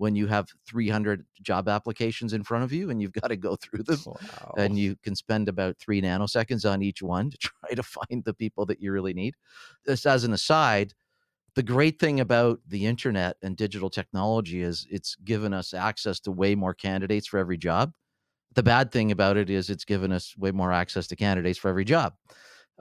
when 0.00 0.16
you 0.16 0.26
have 0.26 0.48
300 0.66 1.26
job 1.42 1.68
applications 1.68 2.32
in 2.32 2.42
front 2.42 2.64
of 2.64 2.72
you 2.72 2.88
and 2.88 3.02
you've 3.02 3.12
got 3.12 3.28
to 3.28 3.36
go 3.36 3.54
through 3.54 3.82
them 3.82 4.00
wow. 4.06 4.54
and 4.56 4.78
you 4.78 4.96
can 5.02 5.14
spend 5.14 5.46
about 5.46 5.76
three 5.76 6.00
nanoseconds 6.00 6.70
on 6.70 6.80
each 6.80 7.02
one 7.02 7.30
to 7.30 7.36
try 7.38 7.74
to 7.74 7.82
find 7.82 8.24
the 8.24 8.32
people 8.32 8.64
that 8.64 8.80
you 8.80 8.92
really 8.92 9.12
need. 9.12 9.34
This 9.84 10.06
as 10.06 10.24
an 10.24 10.32
aside, 10.32 10.94
the 11.54 11.62
great 11.62 11.98
thing 11.98 12.20
about 12.20 12.60
the 12.66 12.86
internet 12.86 13.36
and 13.42 13.56
digital 13.56 13.90
technology 13.90 14.62
is 14.62 14.86
it's 14.90 15.16
given 15.16 15.52
us 15.52 15.74
access 15.74 16.20
to 16.20 16.30
way 16.30 16.54
more 16.54 16.74
candidates 16.74 17.26
for 17.26 17.38
every 17.38 17.56
job. 17.56 17.92
The 18.54 18.62
bad 18.62 18.92
thing 18.92 19.12
about 19.12 19.36
it 19.36 19.50
is 19.50 19.70
it's 19.70 19.84
given 19.84 20.12
us 20.12 20.36
way 20.36 20.50
more 20.50 20.72
access 20.72 21.06
to 21.08 21.16
candidates 21.16 21.58
for 21.58 21.68
every 21.68 21.84
job. 21.84 22.14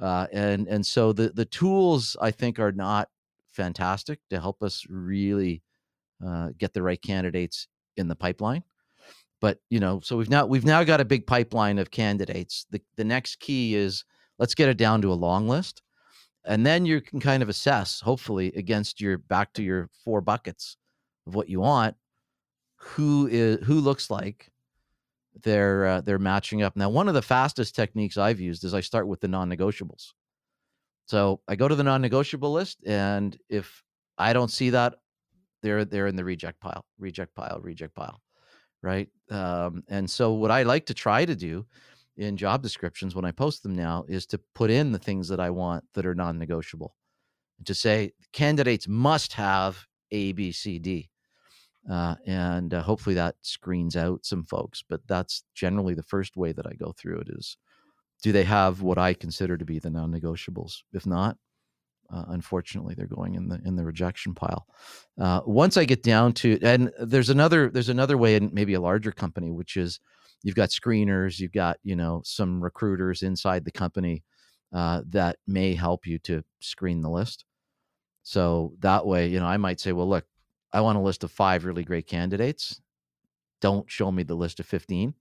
Uh, 0.02 0.28
and 0.32 0.68
and 0.68 0.86
so 0.86 1.12
the 1.14 1.30
the 1.30 1.46
tools 1.46 2.16
I 2.22 2.32
think 2.32 2.60
are 2.60 2.72
not 2.72 3.10
fantastic 3.52 4.20
to 4.30 4.40
help 4.40 4.64
us 4.64 4.86
really 4.90 5.62
uh, 6.26 6.50
get 6.58 6.74
the 6.74 6.82
right 6.82 7.02
candidates 7.02 7.68
in 7.98 8.08
the 8.08 8.16
pipeline. 8.16 8.64
But 9.42 9.60
you 9.70 9.80
know, 9.80 10.00
so 10.02 10.18
we've 10.18 10.30
now 10.30 10.46
we've 10.46 10.66
now 10.66 10.84
got 10.84 11.02
a 11.02 11.06
big 11.06 11.28
pipeline 11.28 11.80
of 11.80 11.92
candidates. 11.92 12.66
The 12.72 12.82
the 12.96 13.04
next 13.04 13.40
key 13.40 13.76
is 13.76 14.06
let's 14.38 14.56
get 14.56 14.70
it 14.70 14.78
down 14.78 15.02
to 15.02 15.12
a 15.12 15.14
long 15.14 15.48
list, 15.48 15.82
and 16.50 16.66
then 16.66 16.84
you 16.84 17.00
can 17.00 17.20
kind 17.20 17.44
of 17.44 17.48
assess, 17.48 18.02
hopefully, 18.02 18.52
against 18.56 19.00
your 19.00 19.20
back 19.20 19.54
to 19.54 19.62
your 19.62 19.88
four 20.04 20.20
buckets 20.20 20.78
of 21.28 21.36
what 21.36 21.48
you 21.48 21.60
want, 21.60 21.96
who 22.76 23.28
is 23.32 23.64
who 23.68 23.76
looks 23.76 24.10
like 24.10 24.50
they're 25.44 25.86
uh, 25.86 26.02
they're 26.02 26.18
matching 26.18 26.64
up. 26.64 26.76
Now, 26.76 26.90
one 26.90 27.08
of 27.08 27.14
the 27.14 27.22
fastest 27.22 27.76
techniques 27.76 28.18
I've 28.18 28.40
used 28.40 28.64
is 28.64 28.74
I 28.74 28.82
start 28.82 29.08
with 29.08 29.22
the 29.22 29.28
non-negotiables. 29.28 30.14
So 31.06 31.40
I 31.48 31.56
go 31.56 31.68
to 31.68 31.76
the 31.76 31.84
non-negotiable 31.84 32.52
list, 32.52 32.80
and 32.84 33.38
if 33.48 33.84
I 34.18 34.34
don't 34.34 34.52
see 34.52 34.72
that, 34.72 34.96
they're 35.62 35.86
they're 35.86 36.08
in 36.08 36.16
the 36.16 36.26
reject 36.26 36.60
pile, 36.60 36.84
reject 36.98 37.36
pile, 37.36 37.60
reject 37.62 37.94
pile, 37.94 38.24
right? 38.82 39.08
Um, 39.30 39.84
and 39.88 40.10
so 40.10 40.34
what 40.34 40.50
I 40.50 40.64
like 40.64 40.88
to 40.88 40.96
try 40.96 41.26
to 41.26 41.36
do 41.36 41.68
in 42.20 42.38
job 42.38 42.62
descriptions 42.62 43.16
when 43.16 43.26
I 43.26 43.32
post 43.32 43.64
them 43.64 43.74
now 43.74 44.04
is 44.08 44.26
to 44.28 44.40
put 44.54 44.70
in 44.70 44.92
the 44.92 45.00
things 45.00 45.30
that 45.30 45.40
I 45.40 45.50
want 45.50 45.86
that 45.94 46.06
are 46.06 46.16
non 46.16 46.38
negotiable. 46.38 46.96
and 47.58 47.66
To 47.66 47.74
say 47.74 48.12
candidates 48.34 48.88
must 48.88 49.34
have 49.34 49.86
A, 50.12 50.34
B, 50.34 50.52
C, 50.52 50.80
D. 50.80 51.10
Uh, 51.90 52.16
and 52.28 52.74
uh, 52.74 52.82
hopefully 52.84 53.16
that 53.16 53.36
screens 53.42 53.96
out 53.96 54.26
some 54.26 54.44
folks. 54.44 54.84
But 54.88 55.02
that's 55.08 55.44
generally 55.56 55.94
the 55.94 56.04
first 56.04 56.36
way 56.36 56.52
that 56.52 56.68
I 56.68 56.74
go 56.74 56.92
through 56.92 57.20
it 57.22 57.30
is 57.30 57.58
do 58.22 58.34
they 58.34 58.44
have 58.44 58.82
what 58.82 58.98
I 58.98 59.14
consider 59.14 59.58
to 59.58 59.66
be 59.66 59.80
the 59.80 59.90
non 59.90 60.12
negotiables? 60.12 60.80
If 60.92 61.08
not, 61.08 61.38
uh, 62.14 62.26
unfortunately, 62.28 62.96
they're 62.96 63.08
going 63.08 63.36
in 63.36 63.48
the 63.48 63.62
in 63.64 63.78
the 63.78 63.86
rejection 63.86 64.34
pile. 64.34 64.68
Uh, 65.20 65.40
once 65.46 65.78
I 65.78 65.86
get 65.86 66.04
down 66.04 66.34
to, 66.34 66.60
and 66.62 66.92
there's 67.00 67.30
another 67.30 67.70
there's 67.70 67.90
another 67.90 68.18
way 68.18 68.36
in 68.36 68.50
maybe 68.52 68.74
a 68.74 68.82
larger 68.82 69.14
company, 69.14 69.52
which 69.52 69.78
is 69.78 70.02
you've 70.44 70.56
got 70.56 70.70
screeners, 70.70 71.40
you've 71.40 71.54
got 71.54 71.78
you 71.84 71.96
know 71.96 72.22
some 72.24 72.62
recruiters 72.62 73.24
inside 73.24 73.66
the 73.66 73.72
company 73.72 74.24
uh, 74.74 75.02
that 75.10 75.38
may 75.48 75.74
help 75.74 76.06
you 76.06 76.20
to 76.20 76.44
screen 76.60 77.02
the 77.02 77.10
list. 77.10 77.46
So 78.24 78.74
that 78.80 79.06
way, 79.06 79.28
you 79.28 79.40
know, 79.40 79.48
I 79.48 79.58
might 79.58 79.80
say, 79.80 79.92
well, 79.92 80.08
look, 80.08 80.26
I 80.72 80.82
want 80.82 80.98
a 80.98 81.02
list 81.02 81.24
of 81.24 81.32
five 81.32 81.66
really 81.66 81.84
great 81.84 82.08
candidates. 82.08 82.80
Don't 83.62 83.90
show 83.90 84.12
me 84.12 84.24
the 84.24 84.36
list 84.36 84.60
of 84.60 84.68
15. 84.68 85.14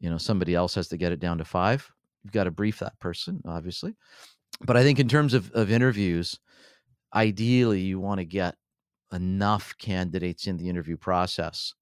You 0.00 0.10
know, 0.10 0.18
somebody 0.18 0.54
else 0.54 0.74
has 0.76 0.88
to 0.88 0.96
get 0.96 1.12
it 1.12 1.20
down 1.20 1.38
to 1.38 1.44
five. 1.44 1.90
You've 2.22 2.32
got 2.32 2.44
to 2.44 2.50
brief 2.50 2.78
that 2.78 2.98
person, 3.00 3.42
obviously. 3.46 3.96
But 4.60 4.76
I 4.76 4.82
think 4.82 5.00
in 5.00 5.08
terms 5.08 5.34
of, 5.34 5.50
of 5.52 5.72
interviews, 5.72 6.38
ideally 7.12 7.80
you 7.80 7.98
want 7.98 8.18
to 8.18 8.24
get 8.24 8.54
enough 9.12 9.74
candidates 9.78 10.46
in 10.46 10.56
the 10.56 10.68
interview 10.68 10.96
process 10.96 11.74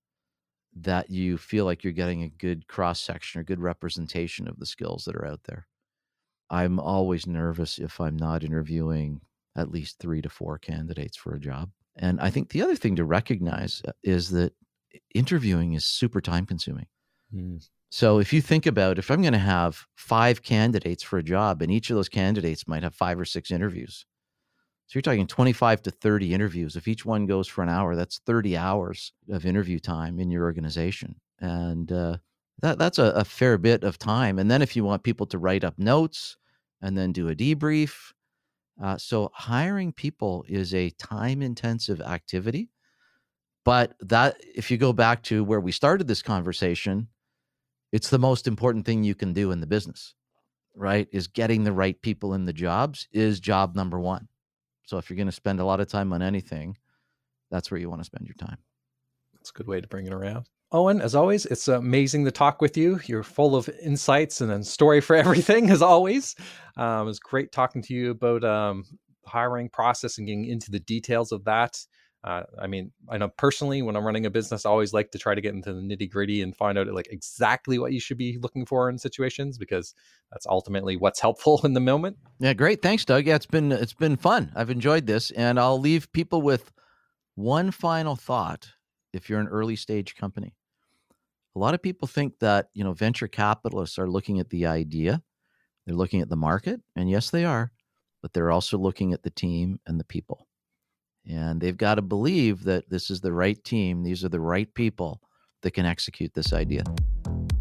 that 0.75 1.11
you 1.11 1.37
feel 1.37 1.65
like 1.65 1.83
you're 1.83 1.93
getting 1.93 2.23
a 2.23 2.29
good 2.29 2.67
cross 2.69 3.01
section 3.01 3.41
or 3.41 3.45
good 3.45 3.61
representation 3.61 4.49
of 4.49 4.59
the 4.59 4.67
skills 4.67 5.05
that 5.05 5.17
are 5.17 5.27
out 5.27 5.41
there. 5.45 5.67
I'm 6.49 6.79
always 6.79 7.27
nervous 7.27 7.79
if 7.79 8.01
I'm 8.01 8.17
not 8.17 8.45
interviewing 8.45 9.21
at 9.57 9.71
least 9.71 9.99
three 9.99 10.23
to 10.23 10.29
four 10.29 10.59
candidates 10.59 11.17
for 11.17 11.35
a 11.35 11.41
job. 11.41 11.71
And 11.97 12.21
I 12.21 12.31
think 12.31 12.51
the 12.51 12.63
other 12.63 12.77
thing 12.77 12.97
to 12.97 13.05
recognize 13.05 13.83
uh, 13.87 13.93
is 14.03 14.31
that 14.31 14.53
interviewing 15.15 15.75
is 15.75 15.85
super 15.85 16.21
time 16.21 16.47
consuming. 16.47 16.87
Mm. 17.35 17.69
So 17.91 18.19
if 18.19 18.33
you 18.33 18.41
think 18.41 18.67
about 18.67 18.99
if 18.99 19.11
I'm 19.11 19.23
going 19.23 19.33
to 19.33 19.39
have 19.39 19.87
five 19.97 20.43
candidates 20.43 21.03
for 21.03 21.19
a 21.19 21.23
job 21.25 21.63
and 21.63 21.71
each 21.71 21.91
of 21.91 21.97
those 21.97 22.09
candidates 22.09 22.69
might 22.69 22.85
have 22.85 22.95
five 22.95 23.19
or 23.19 23.25
six 23.25 23.51
interviews. 23.51 24.07
So 24.91 24.97
you're 24.97 25.03
talking 25.03 25.29
25 25.29 25.83
to 25.83 25.93
30 25.93 26.35
interviews. 26.35 26.75
If 26.75 26.89
each 26.89 27.07
one 27.07 27.25
goes 27.25 27.47
for 27.47 27.63
an 27.63 27.69
hour, 27.69 27.95
that's 27.95 28.19
30 28.27 28.57
hours 28.57 29.13
of 29.29 29.47
interview 29.47 29.79
time 29.79 30.19
in 30.19 30.33
your 30.33 30.43
organization. 30.43 31.15
And 31.39 31.93
uh, 31.93 32.17
that, 32.61 32.77
that's 32.77 32.99
a, 32.99 33.13
a 33.13 33.25
fair 33.25 33.57
bit 33.57 33.85
of 33.85 33.99
time. 33.99 34.41
And 34.41 34.51
then 34.51 34.63
if 34.63 34.75
you 34.75 34.83
want 34.83 35.05
people 35.05 35.27
to 35.27 35.39
write 35.39 35.63
up 35.63 35.79
notes 35.79 36.37
and 36.83 36.99
then 36.99 37.13
do 37.13 37.29
a 37.29 37.37
debrief, 37.37 38.11
uh, 38.83 38.99
so 38.99 39.31
hiring 39.33 39.93
people 39.93 40.45
is 40.49 40.75
a 40.75 40.91
time 40.91 41.41
intensive 41.41 42.01
activity. 42.01 42.69
But 43.65 43.95
that, 44.01 44.39
if 44.57 44.73
you 44.73 44.77
go 44.77 44.93
back 44.93 45.23
to 45.25 45.45
where 45.45 45.61
we 45.61 45.71
started 45.71 46.09
this 46.09 46.23
conversation, 46.23 47.07
it's 47.93 48.11
the 48.11 48.19
most 48.19 48.49
important 48.49 48.87
thing 48.87 49.05
you 49.05 49.15
can 49.15 49.35
do 49.35 49.53
in 49.53 49.61
the 49.61 49.69
business, 49.69 50.17
right? 50.75 51.07
Is 51.13 51.29
getting 51.29 51.63
the 51.63 51.73
right 51.73 52.03
people 52.03 52.35
in 52.35 52.45
the 52.45 52.53
jobs 52.53 53.07
is 53.13 53.39
job 53.39 53.77
number 53.77 54.01
one. 54.01 54.27
So 54.85 54.99
if 54.99 55.09
you're 55.09 55.17
going 55.17 55.27
to 55.27 55.33
spend 55.33 55.61
a 55.61 55.65
lot 55.65 55.81
of 55.81 55.89
time 55.89 56.13
on 56.13 56.23
anything, 56.23 56.77
that's 57.51 57.71
where 57.71 57.79
you 57.79 57.89
want 57.89 58.01
to 58.01 58.07
spend 58.07 58.27
your 58.27 58.35
time. 58.35 58.59
That's 59.35 59.51
a 59.51 59.55
good 59.55 59.67
way 59.67 59.81
to 59.81 59.89
bring 59.89 60.07
it 60.07 60.13
around. 60.13 60.49
Owen, 60.73 61.01
as 61.01 61.17
always, 61.17 61.47
it's 61.47 61.67
amazing 61.67 62.25
to 62.25 62.31
talk 62.31 62.61
with 62.61 62.77
you. 62.77 63.01
You're 63.07 63.25
full 63.25 63.57
of 63.57 63.69
insights 63.83 64.41
and 64.41 64.53
a 64.53 64.63
story 64.63 65.01
for 65.01 65.17
everything, 65.25 65.71
as 65.71 65.83
always. 65.83 66.37
Um, 66.77 67.03
it 67.03 67.07
was 67.07 67.19
great 67.19 67.51
talking 67.51 67.83
to 67.83 67.95
you 67.95 68.11
about 68.11 68.45
um, 68.45 68.85
hiring 69.27 69.69
process 69.69 70.19
and 70.19 70.27
getting 70.27 70.45
into 70.45 70.71
the 70.71 70.81
details 70.81 71.33
of 71.33 71.45
that. 71.45 71.77
Uh, 72.23 72.43
I 72.61 72.67
mean, 72.67 72.93
I 73.09 73.17
know 73.17 73.29
personally, 73.29 73.81
when 73.81 73.97
I'm 73.97 74.05
running 74.05 74.27
a 74.27 74.31
business, 74.31 74.67
I 74.67 74.71
always 74.71 74.93
like 74.93 75.11
to 75.13 75.19
try 75.19 75.35
to 75.35 75.41
get 75.41 75.55
into 75.55 75.73
the 75.73 75.81
nitty 75.81 76.11
gritty 76.11 76.43
and 76.43 76.55
find 76.55 76.77
out 76.77 76.87
like 76.89 77.09
exactly 77.11 77.79
what 77.79 77.93
you 77.93 78.01
should 78.01 78.19
be 78.19 78.39
looking 78.39 78.67
for 78.67 78.91
in 78.91 78.99
situations 78.99 79.57
because 79.57 79.95
that's 80.31 80.47
ultimately 80.47 80.97
what's 80.97 81.21
helpful 81.27 81.61
in 81.65 81.73
the 81.73 81.81
moment. 81.81 82.19
Yeah, 82.39 82.53
great. 82.53 82.83
Thanks, 82.83 83.05
Doug. 83.05 83.27
Yeah, 83.27 83.37
it's 83.37 83.47
been 83.47 83.73
it's 83.73 83.95
been 83.95 84.17
fun. 84.17 84.53
I've 84.55 84.71
enjoyed 84.71 85.07
this, 85.07 85.31
and 85.31 85.59
I'll 85.59 85.81
leave 85.81 86.13
people 86.13 86.43
with 86.43 86.73
one 87.37 87.71
final 87.71 88.17
thought. 88.17 88.69
If 89.13 89.29
you're 89.29 89.41
an 89.41 89.49
early 89.49 89.75
stage 89.75 90.15
company, 90.15 90.55
a 91.55 91.59
lot 91.59 91.75
of 91.75 91.83
people 91.83 92.07
think 92.07 92.39
that 92.39 92.69
you 92.75 92.85
know 92.85 92.93
venture 92.93 93.29
capitalists 93.29 93.99
are 93.99 94.09
looking 94.09 94.39
at 94.41 94.51
the 94.51 94.67
idea 94.67 95.23
they're 95.87 95.97
looking 95.97 96.21
at 96.21 96.29
the 96.29 96.37
market 96.37 96.81
and 96.97 97.11
yes 97.11 97.31
they 97.31 97.45
are 97.45 97.73
but 98.23 98.33
they're 98.33 98.51
also 98.51 98.79
looking 98.79 99.13
at 99.13 99.23
the 99.23 99.31
team 99.31 99.81
and 99.87 99.99
the 99.99 100.05
people 100.05 100.47
and 101.31 101.61
they've 101.61 101.77
got 101.77 101.95
to 101.95 102.03
believe 102.03 102.65
that 102.65 102.89
this 102.91 103.11
is 103.11 103.21
the 103.21 103.33
right 103.33 103.63
team 103.65 104.03
these 104.03 104.25
are 104.25 104.29
the 104.29 104.41
right 104.41 104.73
people 104.75 105.21
that 105.63 105.73
can 105.73 105.87
execute 105.87 106.33
this 106.35 106.53
idea 106.53 106.83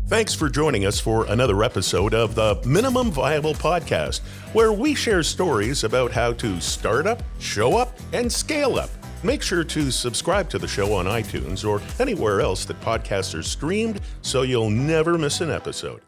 Thanks 0.08 0.34
for 0.34 0.50
joining 0.50 0.88
us 0.88 1.00
for 1.00 1.28
another 1.28 1.64
episode 1.64 2.16
of 2.16 2.34
the 2.34 2.60
Minimum 2.66 3.12
Viable 3.12 3.54
Podcast, 3.54 4.22
where 4.54 4.74
we 4.74 4.96
share 4.96 5.22
stories 5.22 5.84
about 5.84 6.12
how 6.12 6.34
to 6.34 6.60
start 6.60 7.06
up, 7.06 7.22
show 7.38 7.78
up, 7.78 7.96
and 8.12 8.32
scale 8.32 8.80
up 8.80 8.90
Make 9.22 9.42
sure 9.42 9.66
to 9.66 9.92
subscribe 9.92 10.50
to 10.50 10.60
the 10.60 10.68
show 10.68 10.94
on 10.94 11.06
iTunes 11.06 11.68
or 11.68 11.82
anywhere 12.02 12.40
else 12.40 12.64
that 12.66 12.80
podcasts 12.80 13.38
are 13.38 13.44
streamed 13.44 14.00
so 14.22 14.44
you'll 14.44 14.70
never 14.70 15.18
miss 15.18 15.42
an 15.42 15.52
episode. 15.52 16.02